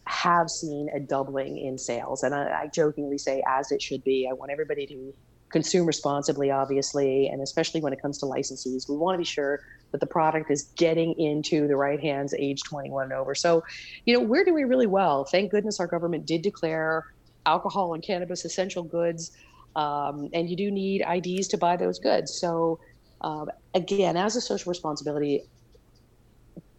have 0.06 0.48
seen 0.48 0.88
a 0.94 1.00
doubling 1.00 1.58
in 1.58 1.76
sales, 1.76 2.22
and 2.22 2.34
I, 2.34 2.62
I 2.62 2.66
jokingly 2.68 3.18
say, 3.18 3.42
as 3.46 3.70
it 3.70 3.82
should 3.82 4.02
be. 4.02 4.26
I 4.28 4.32
want 4.32 4.50
everybody 4.50 4.86
to 4.86 5.14
consume 5.52 5.86
responsibly, 5.86 6.50
obviously, 6.50 7.28
and 7.28 7.42
especially 7.42 7.80
when 7.80 7.92
it 7.92 8.00
comes 8.00 8.18
to 8.18 8.26
licensees, 8.26 8.88
we 8.88 8.96
want 8.96 9.14
to 9.14 9.18
be 9.18 9.24
sure 9.24 9.60
that 9.92 10.00
the 10.00 10.06
product 10.06 10.50
is 10.50 10.72
getting 10.76 11.12
into 11.18 11.68
the 11.68 11.76
right 11.76 12.00
hands 12.00 12.34
age 12.38 12.62
21 12.64 13.04
and 13.04 13.12
over. 13.12 13.34
So, 13.34 13.62
you 14.06 14.14
know, 14.14 14.20
we're 14.20 14.44
doing 14.44 14.68
really 14.68 14.86
well. 14.86 15.24
Thank 15.24 15.50
goodness 15.50 15.78
our 15.78 15.86
government 15.86 16.26
did 16.26 16.42
declare 16.42 17.04
alcohol 17.46 17.94
and 17.94 18.02
cannabis 18.02 18.44
essential 18.44 18.82
goods. 18.82 19.30
Um, 19.76 20.28
and 20.32 20.50
you 20.50 20.56
do 20.56 20.70
need 20.70 21.02
IDs 21.02 21.48
to 21.48 21.58
buy 21.58 21.76
those 21.76 21.98
goods. 21.98 22.38
So, 22.38 22.80
uh, 23.20 23.46
again, 23.74 24.16
as 24.16 24.36
a 24.36 24.40
social 24.40 24.70
responsibility 24.70 25.44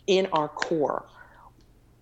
in 0.07 0.27
our 0.33 0.49
core, 0.49 1.05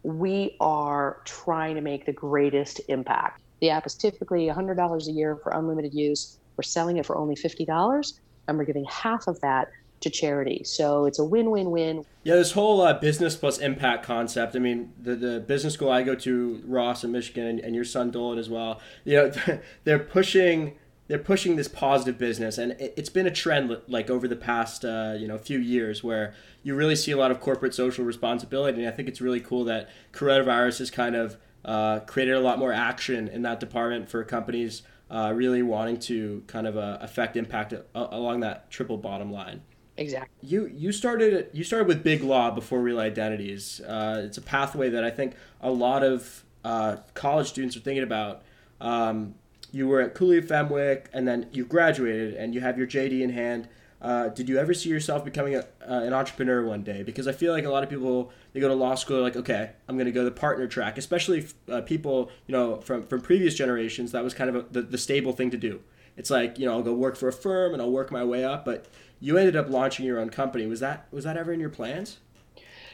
we 0.03 0.55
are 0.59 1.21
trying 1.25 1.75
to 1.75 1.81
make 1.81 2.05
the 2.05 2.13
greatest 2.13 2.81
impact. 2.89 3.41
The 3.61 3.69
app 3.69 3.85
is 3.85 3.95
typically 3.95 4.47
$100 4.47 5.07
a 5.07 5.11
year 5.11 5.37
for 5.43 5.51
unlimited 5.51 5.93
use. 5.93 6.39
We're 6.57 6.63
selling 6.63 6.97
it 6.97 7.05
for 7.05 7.17
only 7.17 7.35
$50, 7.35 8.19
and 8.47 8.57
we're 8.57 8.65
giving 8.65 8.85
half 8.85 9.27
of 9.27 9.39
that 9.41 9.69
to 10.01 10.09
charity. 10.09 10.63
So 10.63 11.05
it's 11.05 11.19
a 11.19 11.23
win-win-win. 11.23 12.05
Yeah, 12.23 12.35
this 12.35 12.51
whole 12.51 12.81
uh, 12.81 12.99
business 12.99 13.35
plus 13.35 13.59
impact 13.59 14.03
concept. 14.03 14.55
I 14.55 14.59
mean, 14.59 14.91
the 15.01 15.15
the 15.15 15.39
business 15.39 15.75
school 15.75 15.89
I 15.89 16.03
go 16.03 16.15
to, 16.15 16.61
Ross 16.65 17.03
in 17.03 17.11
Michigan, 17.11 17.45
and, 17.45 17.59
and 17.59 17.75
your 17.75 17.83
son 17.85 18.11
Dolan 18.11 18.39
as 18.39 18.49
well. 18.49 18.81
You 19.05 19.17
know, 19.17 19.59
they're 19.83 19.99
pushing 19.99 20.73
they're 21.07 21.19
pushing 21.19 21.57
this 21.57 21.67
positive 21.67 22.17
business, 22.17 22.57
and 22.57 22.71
it, 22.73 22.97
has 22.97 23.09
been 23.09 23.27
a 23.27 23.31
trend 23.31 23.75
like 23.87 24.09
over 24.09 24.27
the 24.27 24.35
past 24.35 24.85
uh, 24.85 25.15
you 25.17 25.27
know 25.27 25.37
few 25.37 25.59
years 25.59 26.03
where 26.03 26.33
you 26.63 26.73
really 26.73 26.95
see 26.95 27.11
a 27.11 27.17
lot 27.17 27.31
of 27.31 27.39
corporate 27.39 27.73
social 27.73 28.05
responsibility, 28.05 28.79
and 28.79 28.87
I 28.87 28.95
think 28.95 29.07
it's 29.07 29.21
really 29.21 29.41
cool 29.41 29.65
that 29.65 29.89
coronavirus 30.13 30.79
has 30.79 30.89
kind 30.89 31.15
of 31.15 31.37
uh, 31.65 31.99
created 32.01 32.35
a 32.35 32.39
lot 32.39 32.59
more 32.59 32.71
action 32.71 33.27
in 33.27 33.41
that 33.43 33.59
department 33.59 34.09
for 34.09 34.23
companies. 34.23 34.83
Uh, 35.11 35.33
really 35.35 35.61
wanting 35.61 35.99
to 35.99 36.41
kind 36.47 36.65
of 36.65 36.77
uh, 36.77 36.97
affect 37.01 37.35
impact 37.35 37.73
uh, 37.73 37.83
along 37.93 38.39
that 38.39 38.71
triple 38.71 38.95
bottom 38.95 39.29
line. 39.29 39.61
Exactly. 39.97 40.29
You 40.41 40.71
you 40.73 40.93
started 40.93 41.49
you 41.51 41.65
started 41.65 41.87
with 41.89 42.01
Big 42.01 42.23
Law 42.23 42.49
before 42.49 42.79
Real 42.81 42.99
Identities. 42.99 43.81
Uh, 43.81 44.23
it's 44.25 44.37
a 44.37 44.41
pathway 44.41 44.89
that 44.89 45.03
I 45.03 45.11
think 45.11 45.33
a 45.59 45.69
lot 45.69 46.03
of 46.03 46.45
uh, 46.63 46.97
college 47.13 47.47
students 47.47 47.75
are 47.75 47.81
thinking 47.81 48.03
about. 48.03 48.43
Um, 48.79 49.35
you 49.73 49.85
were 49.85 49.99
at 49.99 50.15
Cooley 50.15 50.41
Fenwick, 50.41 51.09
and 51.11 51.27
then 51.27 51.49
you 51.51 51.65
graduated, 51.65 52.33
and 52.35 52.53
you 52.53 52.61
have 52.61 52.77
your 52.77 52.87
JD 52.87 53.21
in 53.21 53.31
hand. 53.31 53.67
Uh, 54.01 54.29
did 54.29 54.49
you 54.49 54.57
ever 54.57 54.73
see 54.73 54.89
yourself 54.89 55.23
becoming 55.23 55.55
a, 55.55 55.59
uh, 55.59 56.01
an 56.01 56.11
entrepreneur 56.11 56.65
one 56.65 56.81
day? 56.81 57.03
Because 57.03 57.27
I 57.27 57.33
feel 57.33 57.53
like 57.53 57.65
a 57.65 57.69
lot 57.69 57.83
of 57.83 57.89
people 57.89 58.31
they 58.53 58.59
go 58.59 58.67
to 58.67 58.73
law 58.73 58.95
school 58.95 59.21
like, 59.21 59.35
okay, 59.35 59.71
I'm 59.87 59.95
going 59.95 60.07
to 60.07 60.11
go 60.11 60.23
the 60.23 60.31
partner 60.31 60.67
track. 60.67 60.97
Especially 60.97 61.45
uh, 61.69 61.81
people 61.81 62.31
you 62.47 62.53
know 62.53 62.77
from 62.81 63.03
from 63.03 63.21
previous 63.21 63.53
generations, 63.53 64.11
that 64.11 64.23
was 64.23 64.33
kind 64.33 64.49
of 64.49 64.55
a, 64.55 64.65
the, 64.71 64.81
the 64.81 64.97
stable 64.97 65.33
thing 65.33 65.51
to 65.51 65.57
do. 65.57 65.81
It's 66.17 66.31
like 66.31 66.57
you 66.57 66.65
know 66.65 66.73
I'll 66.73 66.83
go 66.83 66.93
work 66.93 67.15
for 67.15 67.27
a 67.27 67.33
firm 67.33 67.73
and 67.73 67.81
I'll 67.81 67.91
work 67.91 68.11
my 68.11 68.23
way 68.23 68.43
up, 68.43 68.65
but 68.65 68.87
you 69.19 69.37
ended 69.37 69.55
up 69.55 69.69
launching 69.69 70.05
your 70.05 70.19
own 70.19 70.31
company. 70.31 70.65
Was 70.65 70.79
that 70.79 71.05
was 71.11 71.23
that 71.25 71.37
ever 71.37 71.53
in 71.53 71.59
your 71.59 71.69
plans? 71.69 72.17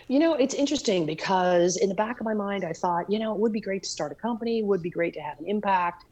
You 0.09 0.19
know, 0.19 0.35
it's 0.35 0.53
interesting 0.53 1.05
because 1.05 1.75
in 1.75 1.89
the 1.89 1.95
back 1.95 2.21
of 2.21 2.25
my 2.25 2.33
mind, 2.33 2.63
I 2.63 2.71
thought, 2.71 3.09
you 3.09 3.19
know, 3.19 3.33
it 3.33 3.39
would 3.39 3.51
be 3.51 3.59
great 3.59 3.83
to 3.83 3.89
start 3.89 4.13
a 4.13 4.15
company, 4.15 4.63
would 4.63 4.81
be 4.81 4.89
great 4.89 5.13
to 5.15 5.19
have 5.19 5.37
an 5.39 5.45
impact. 5.47 6.05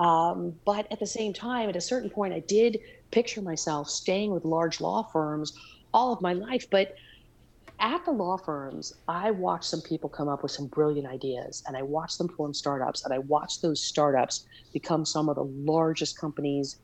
Um, 0.00 0.54
but 0.64 0.90
at 0.90 0.98
the 0.98 1.06
same 1.06 1.34
time, 1.34 1.68
at 1.68 1.76
a 1.76 1.80
certain 1.80 2.08
point, 2.08 2.32
I 2.32 2.40
did 2.40 2.80
picture 3.10 3.42
myself 3.42 3.88
staying 3.90 4.32
with 4.32 4.46
large 4.46 4.80
law 4.80 5.06
firms 5.12 5.52
all 5.92 6.12
of 6.12 6.22
my 6.22 6.32
life. 6.32 6.66
But 6.70 6.94
at 7.80 8.04
the 8.06 8.10
law 8.10 8.38
firms, 8.38 8.94
I 9.08 9.30
watched 9.30 9.64
some 9.64 9.82
people 9.82 10.08
come 10.08 10.28
up 10.28 10.42
with 10.42 10.52
some 10.52 10.68
brilliant 10.68 11.06
ideas 11.06 11.62
and 11.66 11.76
I 11.76 11.82
watched 11.82 12.16
them 12.16 12.28
form 12.28 12.54
startups 12.54 13.04
and 13.04 13.12
I 13.12 13.18
watched 13.18 13.60
those 13.60 13.82
startups 13.82 14.46
become 14.72 15.04
some 15.04 15.28
of 15.28 15.36
the 15.36 15.44
largest 15.44 16.18
companies 16.18 16.76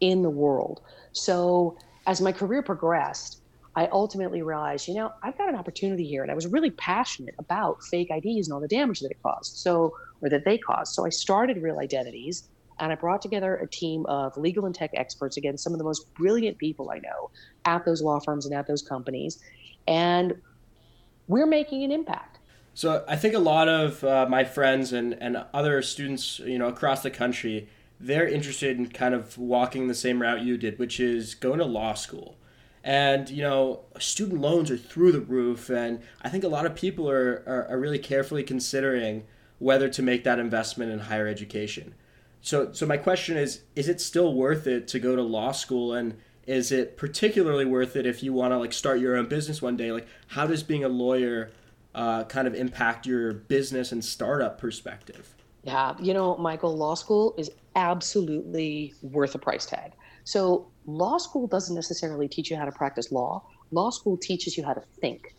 in 0.00 0.22
the 0.22 0.30
world. 0.30 0.82
So 1.12 1.78
as 2.06 2.20
my 2.20 2.32
career 2.32 2.62
progressed, 2.62 3.40
I 3.76 3.86
ultimately 3.92 4.42
realized, 4.42 4.88
you 4.88 4.94
know, 4.94 5.12
I've 5.22 5.38
got 5.38 5.48
an 5.48 5.54
opportunity 5.54 6.06
here. 6.06 6.22
And 6.22 6.30
I 6.30 6.34
was 6.34 6.46
really 6.46 6.70
passionate 6.72 7.34
about 7.38 7.82
fake 7.84 8.08
IDs 8.10 8.48
and 8.48 8.52
all 8.52 8.60
the 8.60 8.68
damage 8.68 9.00
that 9.00 9.10
it 9.10 9.22
caused. 9.22 9.56
So, 9.56 9.94
or 10.20 10.28
that 10.28 10.44
they 10.44 10.58
caused. 10.58 10.94
So 10.94 11.06
I 11.06 11.10
started 11.10 11.62
Real 11.62 11.78
Identities 11.78 12.48
and 12.80 12.92
I 12.92 12.94
brought 12.94 13.22
together 13.22 13.56
a 13.56 13.66
team 13.66 14.06
of 14.06 14.36
legal 14.36 14.66
and 14.66 14.74
tech 14.74 14.90
experts, 14.94 15.36
again, 15.36 15.58
some 15.58 15.72
of 15.72 15.78
the 15.78 15.84
most 15.84 16.12
brilliant 16.14 16.58
people 16.58 16.90
I 16.90 16.98
know 16.98 17.30
at 17.64 17.84
those 17.84 18.02
law 18.02 18.20
firms 18.20 18.46
and 18.46 18.54
at 18.54 18.66
those 18.66 18.82
companies. 18.82 19.42
And 19.86 20.40
we're 21.26 21.46
making 21.46 21.84
an 21.84 21.92
impact. 21.92 22.38
So 22.74 23.04
I 23.08 23.16
think 23.16 23.34
a 23.34 23.40
lot 23.40 23.68
of 23.68 24.04
uh, 24.04 24.26
my 24.28 24.44
friends 24.44 24.92
and, 24.92 25.14
and 25.14 25.44
other 25.52 25.82
students, 25.82 26.38
you 26.38 26.58
know, 26.58 26.68
across 26.68 27.02
the 27.02 27.10
country, 27.10 27.68
they're 27.98 28.28
interested 28.28 28.78
in 28.78 28.88
kind 28.88 29.14
of 29.14 29.36
walking 29.36 29.88
the 29.88 29.94
same 29.94 30.22
route 30.22 30.42
you 30.42 30.56
did, 30.56 30.78
which 30.78 31.00
is 31.00 31.34
going 31.34 31.58
to 31.58 31.64
law 31.64 31.94
school. 31.94 32.36
And, 32.84 33.28
you 33.28 33.42
know, 33.42 33.80
student 33.98 34.40
loans 34.40 34.70
are 34.70 34.76
through 34.76 35.12
the 35.12 35.20
roof. 35.20 35.68
And 35.68 36.00
I 36.22 36.28
think 36.28 36.44
a 36.44 36.48
lot 36.48 36.64
of 36.64 36.76
people 36.76 37.10
are, 37.10 37.42
are, 37.46 37.66
are 37.70 37.78
really 37.78 37.98
carefully 37.98 38.44
considering 38.44 39.24
whether 39.58 39.88
to 39.88 40.02
make 40.02 40.22
that 40.24 40.38
investment 40.38 40.92
in 40.92 41.00
higher 41.00 41.26
education. 41.26 41.94
So, 42.40 42.72
so 42.72 42.86
my 42.86 42.96
question 42.96 43.36
is, 43.36 43.62
is 43.74 43.88
it 43.88 44.00
still 44.00 44.34
worth 44.34 44.66
it 44.66 44.88
to 44.88 44.98
go 44.98 45.16
to 45.16 45.22
law 45.22 45.52
school? 45.52 45.94
And 45.94 46.16
is 46.46 46.72
it 46.72 46.96
particularly 46.96 47.64
worth 47.64 47.96
it 47.96 48.06
if 48.06 48.22
you 48.22 48.32
want 48.32 48.52
to 48.52 48.58
like 48.58 48.72
start 48.72 49.00
your 49.00 49.16
own 49.16 49.28
business 49.28 49.60
one 49.60 49.76
day? 49.76 49.92
Like, 49.92 50.06
how 50.28 50.46
does 50.46 50.62
being 50.62 50.84
a 50.84 50.88
lawyer 50.88 51.50
uh, 51.94 52.24
kind 52.24 52.48
of 52.48 52.54
impact 52.54 53.06
your 53.06 53.34
business 53.34 53.92
and 53.92 54.04
startup 54.04 54.58
perspective? 54.58 55.34
Yeah, 55.64 55.94
you 56.00 56.14
know, 56.14 56.36
Michael, 56.36 56.76
law 56.76 56.94
school 56.94 57.34
is 57.36 57.50
absolutely 57.76 58.94
worth 59.02 59.34
a 59.34 59.38
price 59.38 59.66
tag. 59.66 59.92
So, 60.24 60.68
law 60.86 61.18
school 61.18 61.46
doesn't 61.46 61.74
necessarily 61.74 62.28
teach 62.28 62.50
you 62.50 62.56
how 62.56 62.64
to 62.64 62.72
practice 62.72 63.12
law, 63.12 63.44
law 63.70 63.90
school 63.90 64.16
teaches 64.16 64.56
you 64.56 64.64
how 64.64 64.72
to 64.72 64.82
think, 65.00 65.34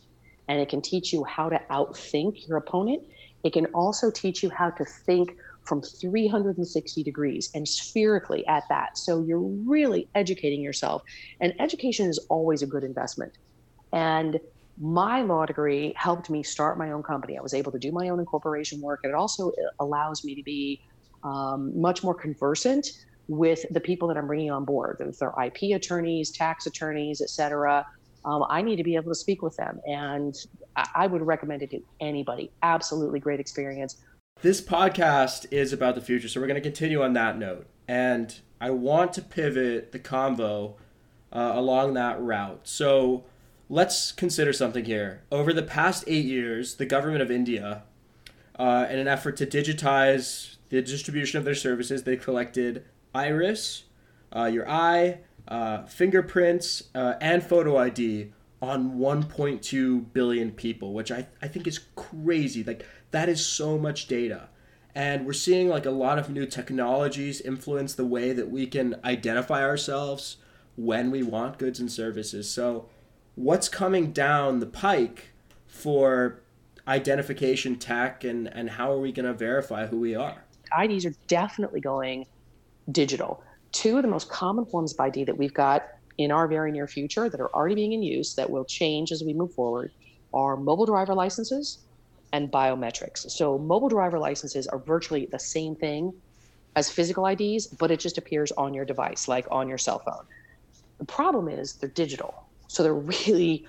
and 0.48 0.60
it 0.60 0.70
can 0.70 0.82
teach 0.82 1.14
you 1.14 1.24
how 1.24 1.50
to 1.50 1.60
outthink 1.72 2.48
your 2.48 2.58
opponent. 2.58 3.04
It 3.44 3.54
can 3.54 3.68
also 3.68 4.12
teach 4.12 4.44
you 4.44 4.50
how 4.50 4.70
to 4.72 4.86
think 4.86 5.38
from 5.70 5.82
360 5.84 7.04
degrees 7.04 7.50
and 7.54 7.68
spherically 7.68 8.46
at 8.48 8.64
that. 8.70 8.98
So 8.98 9.24
you're 9.24 9.40
really 9.40 10.10
educating 10.16 10.62
yourself. 10.62 11.04
And 11.40 11.54
education 11.60 12.08
is 12.10 12.20
always 12.30 12.64
a 12.64 12.68
good 12.68 12.84
investment. 12.84 13.38
And 13.94 14.40
my 14.82 15.22
law 15.22 15.46
degree 15.46 15.94
helped 15.96 16.30
me 16.30 16.42
start 16.42 16.78
my 16.78 16.92
own 16.92 17.04
company. 17.04 17.38
I 17.38 17.42
was 17.42 17.54
able 17.54 17.72
to 17.72 17.80
do 17.80 17.92
my 17.92 18.10
own 18.10 18.20
incorporation 18.20 18.82
work, 18.82 19.02
and 19.04 19.12
it 19.12 19.16
also 19.16 19.52
allows 19.80 20.24
me 20.24 20.36
to 20.36 20.44
be 20.44 20.82
um, 21.24 21.80
much 21.80 22.04
more 22.04 22.14
conversant 22.14 22.88
with 23.28 23.64
the 23.72 23.80
people 23.80 24.08
that 24.08 24.18
I'm 24.18 24.26
bringing 24.26 24.52
on 24.52 24.66
board. 24.66 24.98
If 25.02 25.20
they're 25.20 25.34
IP 25.44 25.76
attorneys, 25.76 26.32
tax 26.32 26.66
attorneys, 26.66 27.22
et 27.22 27.30
cetera, 27.30 27.86
um, 28.26 28.46
I 28.50 28.62
need 28.62 28.78
to 28.78 28.84
be 28.84 28.96
able 28.96 29.12
to 29.12 29.16
speak 29.16 29.42
with 29.42 29.56
them. 29.58 29.80
And 29.86 30.34
I, 30.76 30.88
I 30.96 31.08
would 31.08 31.22
recommend 31.22 31.62
it 31.62 31.72
to 31.72 31.80
anybody. 32.00 32.52
Absolutely 32.64 33.20
great 33.20 33.40
experience. 33.40 33.98
This 34.42 34.62
podcast 34.62 35.48
is 35.52 35.74
about 35.74 35.96
the 35.96 36.02
future, 36.02 36.30
so 36.30 36.40
we're 36.40 36.48
going 36.48 36.56
to 36.56 36.62
continue 36.62 37.04
on 37.04 37.12
that 37.12 37.38
note. 37.38 37.68
And 37.90 38.34
I 38.62 38.70
want 38.70 39.12
to 39.14 39.22
pivot 39.22 39.92
the 39.92 40.00
convo 40.00 40.76
uh, 41.34 41.52
along 41.56 41.96
that 41.96 42.22
route. 42.22 42.62
So 42.64 43.26
let's 43.68 44.14
consider 44.14 44.54
something 44.54 44.86
here. 44.86 45.24
Over 45.30 45.52
the 45.52 45.62
past 45.62 46.06
eight 46.08 46.24
years, 46.24 46.76
the 46.76 46.86
government 46.86 47.22
of 47.22 47.30
India, 47.30 47.84
uh, 48.58 48.88
in 48.90 48.98
an 48.98 49.10
effort 49.10 49.36
to 49.38 49.46
digitize 49.46 50.56
the 50.70 50.82
distribution 50.82 51.38
of 51.38 51.44
their 51.44 51.54
services, 51.54 52.04
they 52.04 52.16
collected 52.16 52.86
iris, 53.14 53.84
uh, 54.34 54.46
your 54.46 54.70
eye, 54.70 55.20
uh, 55.50 55.84
fingerprints, 55.84 56.84
uh, 56.96 57.16
and 57.20 57.44
photo 57.44 57.76
ID 57.76 58.32
on 58.62 58.98
1.2 58.98 60.14
billion 60.14 60.52
people, 60.52 60.94
which 60.94 61.12
I, 61.12 61.28
I 61.42 61.48
think 61.48 61.68
is 61.68 61.80
crazy. 61.96 62.64
Like, 62.64 62.86
that 63.12 63.30
is 63.30 63.46
so 63.46 63.78
much 63.78 64.08
data. 64.08 64.50
And 64.96 65.26
we're 65.26 65.34
seeing 65.34 65.70
like 65.70 65.86
a 65.86 65.92
lot 65.92 66.20
of 66.20 66.30
new 66.30 66.46
technologies 66.46 67.42
influence 67.42 67.94
the 67.94 68.06
way 68.06 68.34
that 68.34 68.50
we 68.50 68.66
can 68.66 69.00
identify 69.04 69.64
ourselves 69.64 70.38
when 70.76 71.12
we 71.12 71.24
want 71.24 71.58
goods 71.58 71.80
and 71.80 71.92
services. 71.92 72.50
So, 72.50 72.88
what's 73.36 73.70
coming 73.70 74.12
down 74.12 74.60
the 74.60 74.66
pike 74.66 75.30
for 75.68 76.42
identification 76.88 77.78
tech 77.78 78.24
and, 78.24 78.48
and 78.48 78.72
how 78.72 78.92
are 78.92 79.00
we 79.00 79.12
going 79.12 79.26
to 79.26 79.34
verify 79.34 79.86
who 79.88 80.00
we 80.00 80.16
are? 80.16 80.44
IDs 80.78 81.06
are 81.06 81.14
definitely 81.28 81.80
going 81.80 82.26
digital. 82.92 83.44
Two 83.72 83.98
of 83.98 84.02
the 84.04 84.10
most 84.10 84.30
common 84.30 84.66
forms 84.66 84.94
of 84.94 85.00
ID 85.00 85.26
that 85.26 85.38
we've 85.38 85.54
got 85.54 85.88
in 86.18 86.32
our 86.32 86.48
very 86.48 86.72
near 86.72 86.88
future 86.88 87.30
that 87.30 87.40
are 87.40 87.54
already 87.56 87.76
being 87.76 87.94
in 87.94 88.04
use 88.04 88.34
that 88.36 88.50
will 88.50 88.66
change 88.66 89.12
as 89.12 89.24
we 89.24 89.34
move 89.34 89.54
forward 89.54 89.92
are 90.34 90.58
mobile 90.58 90.86
driver 90.86 91.14
licenses 91.14 91.80
and 92.32 92.52
biometrics. 92.52 93.30
So, 93.30 93.58
mobile 93.58 93.90
driver 93.90 94.20
licenses 94.20 94.68
are 94.68 94.84
virtually 94.86 95.28
the 95.32 95.40
same 95.40 95.76
thing 95.76 96.12
as 96.76 96.90
physical 96.90 97.26
IDs, 97.26 97.68
but 97.80 97.92
it 97.92 98.00
just 98.00 98.18
appears 98.18 98.52
on 98.54 98.74
your 98.74 98.86
device, 98.86 99.28
like 99.28 99.48
on 99.52 99.68
your 99.68 99.78
cell 99.78 100.02
phone. 100.06 100.26
The 101.00 101.06
problem 101.06 101.48
is 101.50 101.78
they're 101.78 101.90
digital. 101.90 102.34
So, 102.70 102.84
they're 102.84 102.94
really, 103.28 103.66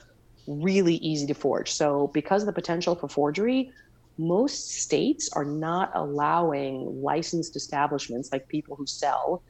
really 0.47 0.97
easy 0.97 1.27
to 1.27 1.35
forge. 1.35 1.71
So, 1.71 2.11
because 2.15 2.43
of 2.43 2.47
the 2.47 2.53
potential 2.53 2.97
for 2.97 3.09
forgery, 3.09 3.71
most 4.19 4.71
states 4.83 5.31
are 5.35 5.45
not 5.45 5.91
allowing 5.95 7.01
licensed 7.03 7.57
establishments 7.57 8.29
like 8.33 8.49
people 8.49 8.77
who 8.77 8.87
sell 8.87 9.43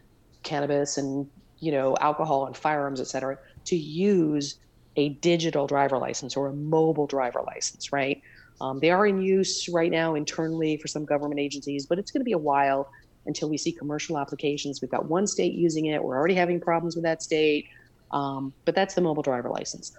cannabis 0.45 0.97
and 0.97 1.27
you 1.61 1.73
know 1.73 1.97
alcohol 2.01 2.47
and 2.47 2.57
firearms 2.57 3.01
et 3.01 3.07
cetera 3.07 3.37
to 3.67 3.77
use 3.77 4.59
a 4.97 5.11
digital 5.21 5.67
driver 5.67 5.99
license 5.99 6.37
or 6.37 6.49
a 6.49 6.55
mobile 6.55 7.07
driver 7.07 7.43
license 7.47 7.93
right 7.93 8.19
um, 8.61 8.79
they 8.81 8.91
are 8.91 9.07
in 9.07 9.21
use 9.21 9.69
right 9.69 9.91
now 9.91 10.15
internally 10.15 10.77
for 10.77 10.89
some 10.89 11.05
government 11.05 11.41
agencies 11.41 11.87
but 11.87 11.99
it's 11.99 12.11
going 12.11 12.21
to 12.21 12.25
be 12.25 12.33
a 12.33 12.39
while 12.39 12.91
until 13.27 13.49
we 13.49 13.57
see 13.57 13.73
commercial 13.73 14.19
applications 14.19 14.81
we've 14.81 14.91
got 14.91 15.09
one 15.09 15.27
state 15.27 15.55
using 15.55 15.87
it 15.87 16.03
we're 16.03 16.17
already 16.17 16.35
having 16.35 16.61
problems 16.61 16.95
with 16.95 17.05
that 17.05 17.23
state 17.23 17.69
um, 18.13 18.53
but 18.65 18.75
that's 18.75 18.95
the 18.95 19.01
mobile 19.01 19.23
driver 19.23 19.49
license 19.49 19.97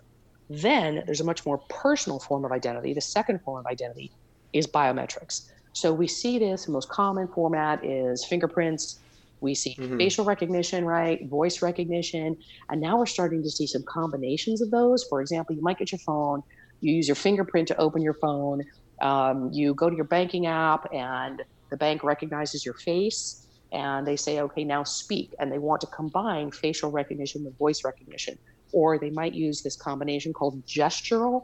then 0.49 1.03
there's 1.05 1.21
a 1.21 1.23
much 1.23 1.45
more 1.45 1.59
personal 1.69 2.19
form 2.19 2.43
of 2.43 2.51
identity 2.51 2.93
the 2.93 3.01
second 3.01 3.39
form 3.41 3.59
of 3.59 3.65
identity 3.65 4.11
is 4.53 4.67
biometrics. 4.67 5.49
So 5.73 5.93
we 5.93 6.07
see 6.07 6.39
this, 6.39 6.65
the 6.65 6.71
most 6.71 6.89
common 6.89 7.27
format 7.27 7.83
is 7.85 8.25
fingerprints. 8.25 8.99
We 9.39 9.55
see 9.55 9.75
mm-hmm. 9.75 9.97
facial 9.97 10.25
recognition, 10.25 10.85
right? 10.85 11.25
Voice 11.27 11.61
recognition. 11.61 12.37
And 12.69 12.81
now 12.81 12.97
we're 12.97 13.05
starting 13.05 13.41
to 13.43 13.49
see 13.49 13.65
some 13.65 13.83
combinations 13.83 14.61
of 14.61 14.69
those. 14.69 15.03
For 15.05 15.21
example, 15.21 15.55
you 15.55 15.61
might 15.61 15.79
get 15.79 15.91
your 15.91 15.99
phone, 15.99 16.43
you 16.81 16.93
use 16.93 17.07
your 17.07 17.15
fingerprint 17.15 17.67
to 17.69 17.77
open 17.77 18.01
your 18.01 18.15
phone, 18.15 18.61
um, 19.01 19.49
you 19.53 19.73
go 19.73 19.89
to 19.89 19.95
your 19.95 20.05
banking 20.05 20.47
app, 20.47 20.87
and 20.93 21.41
the 21.69 21.77
bank 21.77 22.03
recognizes 22.03 22.65
your 22.65 22.75
face 22.75 23.47
and 23.71 24.05
they 24.05 24.17
say, 24.17 24.41
okay, 24.41 24.63
now 24.63 24.83
speak. 24.83 25.33
And 25.39 25.51
they 25.51 25.57
want 25.57 25.81
to 25.81 25.87
combine 25.87 26.51
facial 26.51 26.91
recognition 26.91 27.43
with 27.45 27.57
voice 27.57 27.83
recognition. 27.85 28.35
Or 28.73 28.99
they 28.99 29.09
might 29.09 29.33
use 29.33 29.61
this 29.61 29.77
combination 29.77 30.33
called 30.33 30.61
gestural 30.65 31.43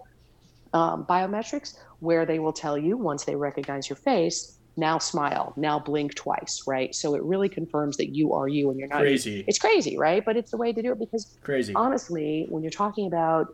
um, 0.74 1.06
biometrics 1.10 1.70
where 2.00 2.26
they 2.26 2.40
will 2.40 2.54
tell 2.54 2.78
you 2.78 2.98
once 2.98 3.24
they 3.24 3.36
recognize 3.36 3.90
your 3.90 3.98
face, 3.98 4.60
now 4.76 4.98
smile, 5.00 5.54
now 5.58 5.80
blink 5.80 6.16
twice, 6.16 6.62
right? 6.68 6.94
So 6.94 7.16
it 7.16 7.24
really 7.24 7.50
confirms 7.50 7.98
that 7.98 8.14
you 8.14 8.34
are 8.34 8.48
you 8.48 8.70
and 8.70 8.80
you're 8.80 8.90
not 8.90 9.00
crazy. 9.00 9.44
It's 9.48 9.58
crazy, 9.58 9.98
right? 9.98 10.24
But 10.24 10.38
it's 10.38 10.52
the 10.52 10.58
way 10.58 10.74
to 10.74 10.82
do 10.82 10.92
it 10.92 11.00
because 11.00 11.38
crazy. 11.42 11.74
Honestly, 11.74 12.46
when 12.50 12.62
you're 12.62 12.72
talking 12.72 13.08
about 13.08 13.48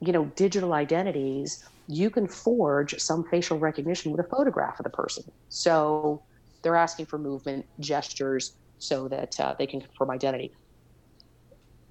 you 0.00 0.12
know 0.12 0.26
digital 0.36 0.72
identities, 0.72 1.58
you 1.88 2.10
can 2.10 2.26
forge 2.28 2.94
some 2.98 3.24
facial 3.30 3.58
recognition 3.58 4.12
with 4.12 4.20
a 4.20 4.28
photograph 4.28 4.78
of 4.78 4.84
the 4.84 4.90
person. 4.90 5.24
So 5.48 6.22
they're 6.62 6.76
asking 6.76 7.06
for 7.06 7.18
movement, 7.18 7.66
gestures, 7.80 8.52
so 8.78 9.08
that 9.08 9.38
uh, 9.38 9.54
they 9.58 9.66
can 9.66 9.80
confirm 9.80 10.10
identity. 10.10 10.52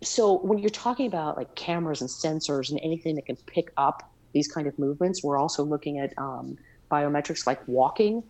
So 0.04 0.40
when 0.40 0.60
you're 0.60 0.70
talking 0.70 1.08
about 1.08 1.38
like 1.38 1.56
cameras 1.56 2.02
and 2.02 2.10
sensors 2.10 2.70
and 2.70 2.80
anything 2.84 3.16
that 3.16 3.26
can 3.26 3.38
pick 3.48 3.72
up 3.78 4.04
these 4.36 4.50
kind 4.50 4.68
of 4.68 4.78
movements. 4.78 5.24
We're 5.24 5.40
also 5.40 5.64
looking 5.64 5.98
at 5.98 6.14
um, 6.20 6.58
biometrics 6.94 7.48
like 7.48 7.68
walking. 7.68 8.22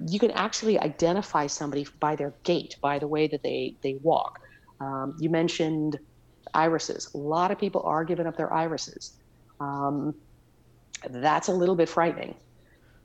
You 0.00 0.18
can 0.18 0.32
actually 0.32 0.80
identify 0.80 1.46
somebody 1.46 1.86
by 2.00 2.16
their 2.16 2.34
gait, 2.44 2.74
by 2.82 2.98
the 2.98 3.06
way 3.06 3.28
that 3.28 3.42
they 3.44 3.76
they 3.82 3.98
walk. 4.02 4.32
Um, 4.80 5.14
you 5.20 5.28
mentioned 5.28 5.98
irises. 6.54 7.10
A 7.14 7.18
lot 7.18 7.50
of 7.50 7.58
people 7.58 7.82
are 7.84 8.04
giving 8.04 8.26
up 8.26 8.36
their 8.36 8.52
irises. 8.52 9.12
Um, 9.60 10.14
that's 11.08 11.48
a 11.48 11.52
little 11.52 11.76
bit 11.76 11.88
frightening. 11.88 12.34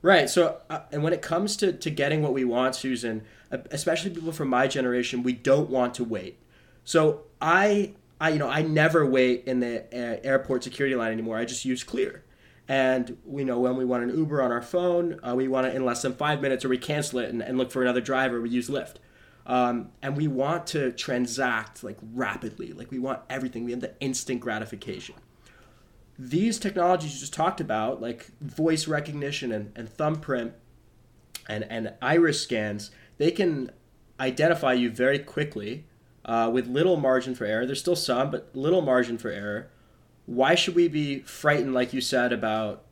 Right. 0.02 0.30
So, 0.30 0.60
uh, 0.70 0.82
and 0.92 1.04
when 1.04 1.14
it 1.14 1.22
comes 1.22 1.56
to, 1.58 1.72
to 1.72 1.90
getting 1.90 2.22
what 2.22 2.34
we 2.34 2.44
want, 2.44 2.76
Susan, 2.76 3.24
especially 3.52 4.12
people 4.12 4.34
from 4.34 4.50
my 4.50 4.68
generation, 4.68 5.24
we 5.24 5.34
don't 5.34 5.70
want 5.70 5.94
to 5.96 6.04
wait. 6.04 6.40
So 6.84 7.22
I 7.42 7.94
I 8.20 8.30
you 8.30 8.40
know 8.40 8.50
I 8.50 8.62
never 8.62 9.06
wait 9.06 9.46
in 9.46 9.60
the 9.60 9.84
uh, 9.94 10.20
airport 10.24 10.64
security 10.64 10.96
line 10.96 11.12
anymore. 11.12 11.38
I 11.38 11.46
just 11.46 11.66
use 11.66 11.84
Clear. 11.84 12.24
And 12.68 13.18
we 13.26 13.44
know 13.44 13.60
when 13.60 13.76
we 13.76 13.84
want 13.84 14.04
an 14.04 14.18
Uber 14.18 14.42
on 14.42 14.52
our 14.52 14.62
phone, 14.62 15.20
uh, 15.22 15.36
we 15.36 15.50
want 15.50 15.68
it 15.68 15.76
in 15.76 15.84
less 15.84 16.02
than 16.02 16.14
five 16.14 16.42
minutes, 16.42 16.64
or 16.64 16.70
we 16.70 16.78
cancel 16.78 17.20
it 17.20 17.30
and, 17.30 17.42
and 17.42 17.58
look 17.58 17.72
for 17.72 17.82
another 17.82 18.00
driver. 18.00 18.40
We 18.40 18.50
use 18.50 18.70
Lyft. 18.70 18.96
Um, 19.46 19.90
and 20.02 20.16
we 20.16 20.28
want 20.28 20.68
to 20.68 20.92
transact 20.92 21.84
like 21.84 21.98
rapidly. 22.14 22.72
Like 22.72 22.92
we 22.92 23.00
want 23.00 23.20
everything. 23.30 23.66
We 23.66 23.72
have 23.72 23.82
the 23.82 24.00
instant 24.00 24.40
gratification. 24.40 25.16
These 26.18 26.60
technologies 26.60 27.14
you 27.14 27.20
just 27.20 27.34
talked 27.34 27.60
about, 27.60 28.02
like 28.02 28.28
voice 28.40 28.88
recognition 28.88 29.52
and, 29.52 29.72
and 29.76 29.90
thumbprint 29.90 30.54
and, 31.50 31.66
and 31.70 31.94
iris 32.02 32.42
scans, 32.42 32.92
they 33.18 33.32
can 33.32 33.72
identify 34.20 34.74
you 34.74 34.90
very 34.90 35.20
quickly 35.20 35.86
uh, 36.26 36.50
with 36.54 36.68
little 36.68 36.98
margin 36.98 37.36
for 37.36 37.46
error. 37.46 37.66
There's 37.66 37.80
still 37.80 37.96
some, 37.96 38.32
but 38.32 38.50
little 38.54 38.82
margin 38.82 39.18
for 39.18 39.30
error. 39.30 39.70
Why 40.26 40.56
should 40.56 40.76
we 40.76 40.88
be 40.88 41.20
frightened, 41.20 41.74
like 41.74 41.94
you 41.94 42.00
said, 42.00 42.32
about 42.32 42.84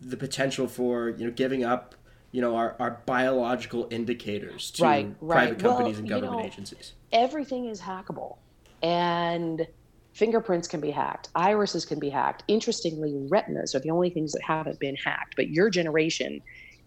the 0.00 0.16
potential 0.16 0.66
for 0.66 1.10
you 1.10 1.26
know 1.26 1.30
giving 1.30 1.62
up 1.62 1.94
you 2.32 2.40
know 2.40 2.56
our, 2.56 2.76
our 2.78 3.00
biological 3.06 3.88
indicators 3.90 4.70
to 4.72 4.82
right, 4.82 5.14
right. 5.20 5.36
private 5.36 5.58
companies 5.58 5.94
well, 5.94 6.00
and 6.00 6.08
government 6.08 6.32
you 6.34 6.40
know, 6.40 6.46
agencies? 6.46 6.92
Everything 7.12 7.66
is 7.66 7.80
hackable, 7.80 8.38
and 8.82 9.66
fingerprints 10.12 10.68
can 10.68 10.80
be 10.80 10.90
hacked, 10.90 11.28
irises 11.34 11.84
can 11.84 11.98
be 11.98 12.10
hacked. 12.10 12.44
Interestingly, 12.48 13.14
retinas 13.28 13.74
are 13.74 13.80
the 13.80 13.90
only 13.90 14.10
things 14.10 14.32
that 14.32 14.42
haven't 14.42 14.78
been 14.78 14.96
hacked. 14.96 15.34
But 15.36 15.50
your 15.50 15.70
generation 15.70 16.40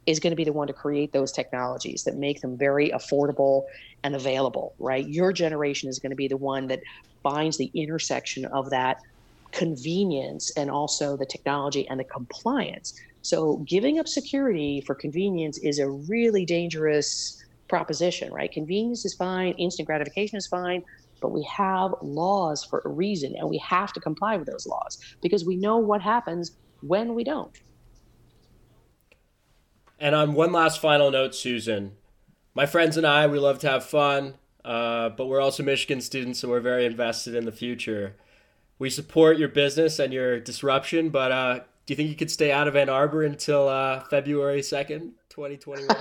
is 0.05 0.19
going 0.19 0.31
to 0.31 0.35
be 0.35 0.43
the 0.43 0.53
one 0.53 0.67
to 0.67 0.73
create 0.73 1.13
those 1.13 1.31
technologies 1.31 2.03
that 2.03 2.15
make 2.15 2.41
them 2.41 2.57
very 2.57 2.89
affordable 2.89 3.63
and 4.03 4.15
available, 4.15 4.75
right? 4.79 5.07
Your 5.07 5.31
generation 5.31 5.89
is 5.89 5.99
going 5.99 6.09
to 6.09 6.15
be 6.15 6.27
the 6.27 6.37
one 6.37 6.67
that 6.67 6.81
finds 7.21 7.57
the 7.57 7.71
intersection 7.73 8.45
of 8.45 8.69
that 8.69 8.99
convenience 9.51 10.51
and 10.57 10.69
also 10.69 11.15
the 11.15 11.25
technology 11.25 11.87
and 11.87 11.99
the 11.99 12.03
compliance. 12.03 12.99
So, 13.23 13.57
giving 13.65 13.99
up 13.99 14.07
security 14.07 14.81
for 14.81 14.95
convenience 14.95 15.57
is 15.57 15.79
a 15.79 15.89
really 15.89 16.45
dangerous 16.45 17.41
proposition, 17.69 18.31
right? 18.33 18.51
Convenience 18.51 19.05
is 19.05 19.13
fine, 19.13 19.53
instant 19.53 19.87
gratification 19.87 20.37
is 20.37 20.45
fine, 20.45 20.83
but 21.21 21.29
we 21.29 21.41
have 21.43 21.95
laws 22.01 22.65
for 22.65 22.81
a 22.83 22.89
reason 22.89 23.33
and 23.37 23.49
we 23.49 23.57
have 23.59 23.93
to 23.93 24.01
comply 24.01 24.35
with 24.35 24.47
those 24.47 24.67
laws 24.67 24.99
because 25.21 25.45
we 25.45 25.55
know 25.55 25.77
what 25.77 26.01
happens 26.01 26.51
when 26.81 27.15
we 27.15 27.23
don't. 27.23 27.61
And 29.97 30.13
on 30.13 30.33
one 30.33 30.51
last 30.51 30.81
final 30.81 31.09
note, 31.09 31.33
Susan, 31.33 31.93
my 32.53 32.65
friends 32.65 32.97
and 32.97 33.07
I, 33.07 33.25
we 33.25 33.39
love 33.39 33.57
to 33.59 33.69
have 33.69 33.85
fun, 33.85 34.33
uh, 34.65 35.09
but 35.09 35.27
we're 35.27 35.39
also 35.39 35.63
Michigan 35.63 36.01
students, 36.01 36.39
so 36.39 36.49
we're 36.49 36.59
very 36.59 36.85
invested 36.85 37.35
in 37.35 37.45
the 37.45 37.53
future. 37.53 38.17
We 38.77 38.89
support 38.89 39.37
your 39.37 39.47
business 39.47 39.97
and 39.97 40.11
your 40.11 40.41
disruption, 40.41 41.07
but 41.07 41.31
uh, 41.31 41.59
do 41.85 41.91
you 41.91 41.95
think 41.95 42.09
you 42.09 42.15
could 42.15 42.31
stay 42.31 42.51
out 42.51 42.67
of 42.67 42.75
Ann 42.75 42.89
Arbor 42.89 43.23
until 43.23 43.67
uh, 43.67 44.01
February 44.09 44.61
2nd, 44.61 45.11
2021? 45.29 45.95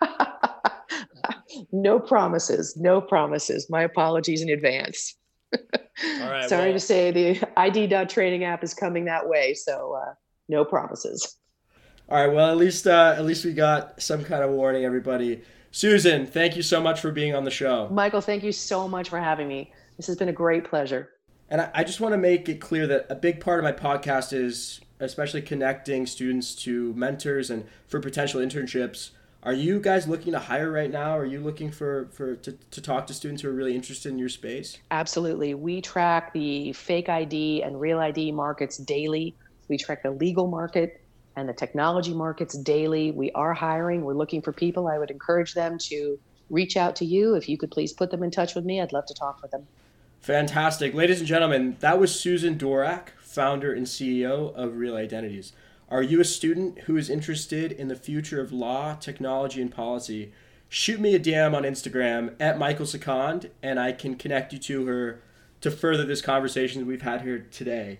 no 1.72 2.00
promises. 2.00 2.76
No 2.76 3.00
promises. 3.00 3.68
My 3.68 3.82
apologies 3.82 4.42
in 4.42 4.48
advance. 4.50 5.16
All 5.52 6.30
right. 6.30 6.48
Sorry 6.48 6.66
well, 6.66 6.72
to 6.72 6.80
say 6.80 7.10
the 7.10 7.48
ID 7.58 7.88
trading 8.06 8.44
app 8.44 8.64
is 8.64 8.72
coming 8.72 9.04
that 9.04 9.28
way, 9.28 9.52
so 9.54 9.94
uh, 9.94 10.14
no 10.48 10.64
promises. 10.64 11.36
All 12.08 12.24
right. 12.24 12.32
Well, 12.34 12.50
at 12.50 12.56
least 12.56 12.86
uh, 12.86 13.14
at 13.16 13.24
least 13.24 13.44
we 13.44 13.52
got 13.52 14.00
some 14.00 14.24
kind 14.24 14.42
of 14.42 14.50
warning, 14.50 14.84
everybody. 14.84 15.42
Susan, 15.72 16.26
thank 16.26 16.56
you 16.56 16.62
so 16.62 16.80
much 16.80 17.00
for 17.00 17.12
being 17.12 17.34
on 17.34 17.44
the 17.44 17.50
show. 17.50 17.88
Michael, 17.90 18.20
thank 18.20 18.42
you 18.42 18.52
so 18.52 18.88
much 18.88 19.08
for 19.08 19.20
having 19.20 19.46
me. 19.46 19.72
This 19.96 20.06
has 20.06 20.16
been 20.16 20.28
a 20.28 20.32
great 20.32 20.64
pleasure. 20.64 21.10
And 21.50 21.60
I, 21.60 21.70
I 21.74 21.84
just 21.84 22.00
want 22.00 22.12
to 22.12 22.18
make 22.18 22.48
it 22.48 22.60
clear 22.60 22.86
that 22.86 23.06
a 23.10 23.14
big 23.14 23.40
part 23.40 23.58
of 23.58 23.64
my 23.64 23.72
podcast 23.72 24.32
is 24.32 24.80
especially 25.00 25.42
connecting 25.42 26.06
students 26.06 26.54
to 26.54 26.92
mentors 26.94 27.50
and 27.50 27.66
for 27.88 28.00
potential 28.00 28.40
internships. 28.40 29.10
Are 29.42 29.54
you 29.54 29.80
guys 29.80 30.06
looking 30.06 30.32
to 30.34 30.38
hire 30.38 30.70
right 30.70 30.90
now? 30.90 31.16
Are 31.16 31.24
you 31.24 31.40
looking 31.40 31.70
for, 31.70 32.08
for 32.12 32.36
to, 32.36 32.52
to 32.52 32.80
talk 32.82 33.06
to 33.06 33.14
students 33.14 33.40
who 33.40 33.48
are 33.48 33.52
really 33.52 33.74
interested 33.74 34.12
in 34.12 34.18
your 34.18 34.28
space? 34.28 34.76
Absolutely. 34.90 35.54
We 35.54 35.80
track 35.80 36.34
the 36.34 36.74
fake 36.74 37.08
ID 37.08 37.62
and 37.62 37.80
real 37.80 37.98
ID 37.98 38.32
markets 38.32 38.76
daily. 38.76 39.34
We 39.68 39.78
track 39.78 40.02
the 40.02 40.10
legal 40.10 40.46
market 40.46 41.00
and 41.36 41.48
the 41.48 41.54
technology 41.54 42.12
markets 42.12 42.56
daily. 42.58 43.12
We 43.12 43.32
are 43.32 43.54
hiring. 43.54 44.02
We're 44.04 44.14
looking 44.14 44.42
for 44.42 44.52
people. 44.52 44.88
I 44.88 44.98
would 44.98 45.10
encourage 45.10 45.54
them 45.54 45.78
to 45.78 46.18
reach 46.50 46.76
out 46.76 46.96
to 46.96 47.06
you. 47.06 47.34
If 47.34 47.48
you 47.48 47.56
could 47.56 47.70
please 47.70 47.94
put 47.94 48.10
them 48.10 48.22
in 48.22 48.30
touch 48.30 48.54
with 48.54 48.66
me, 48.66 48.82
I'd 48.82 48.92
love 48.92 49.06
to 49.06 49.14
talk 49.14 49.40
with 49.40 49.52
them. 49.52 49.66
Fantastic. 50.20 50.92
Ladies 50.92 51.20
and 51.20 51.26
gentlemen, 51.26 51.78
that 51.80 51.98
was 51.98 52.20
Susan 52.20 52.58
Dworak, 52.58 53.08
founder 53.20 53.72
and 53.72 53.86
CEO 53.86 54.54
of 54.54 54.76
Real 54.76 54.94
Identities. 54.94 55.54
Are 55.88 56.02
you 56.02 56.20
a 56.20 56.26
student 56.26 56.80
who 56.80 56.98
is 56.98 57.08
interested 57.08 57.72
in 57.72 57.88
the 57.88 57.96
future 57.96 58.38
of 58.38 58.52
law, 58.52 58.96
technology, 58.96 59.62
and 59.62 59.72
policy? 59.72 60.30
Shoot 60.68 61.00
me 61.00 61.14
a 61.14 61.18
DM 61.18 61.54
on 61.54 61.62
Instagram 61.62 62.34
at 62.38 62.58
Michael 62.58 62.84
Sikand, 62.84 63.48
and 63.62 63.80
I 63.80 63.92
can 63.92 64.14
connect 64.14 64.52
you 64.52 64.58
to 64.58 64.86
her 64.86 65.22
to 65.62 65.70
further 65.70 66.04
this 66.04 66.20
conversation 66.20 66.86
we've 66.86 67.00
had 67.00 67.22
here 67.22 67.46
today. 67.50 67.98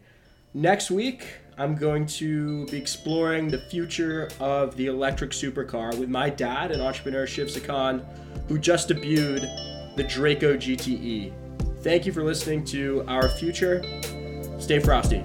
Next 0.53 0.91
week, 0.91 1.27
I'm 1.57 1.75
going 1.75 2.05
to 2.07 2.67
be 2.67 2.77
exploring 2.77 3.49
the 3.49 3.63
future 3.71 4.29
of 4.39 4.77
the 4.77 4.89
electric 4.89 5.31
supercar 5.31 5.99
with 5.99 6.11
my 6.11 6.29
dad, 6.29 6.71
an 6.71 6.83
entrepreneur, 6.83 7.27
Shiv 7.27 7.49
Sikand, 7.49 8.05
who 8.47 8.59
just 8.59 8.91
debuted 8.91 9.97
the 9.97 10.05
Drako 10.05 10.57
GTE. 10.57 11.40
Thank 11.83 12.05
you 12.05 12.13
for 12.13 12.23
listening 12.23 12.65
to 12.67 13.05
Our 13.09 13.29
Future. 13.29 13.83
Stay 14.59 14.79
frosty. 14.81 15.23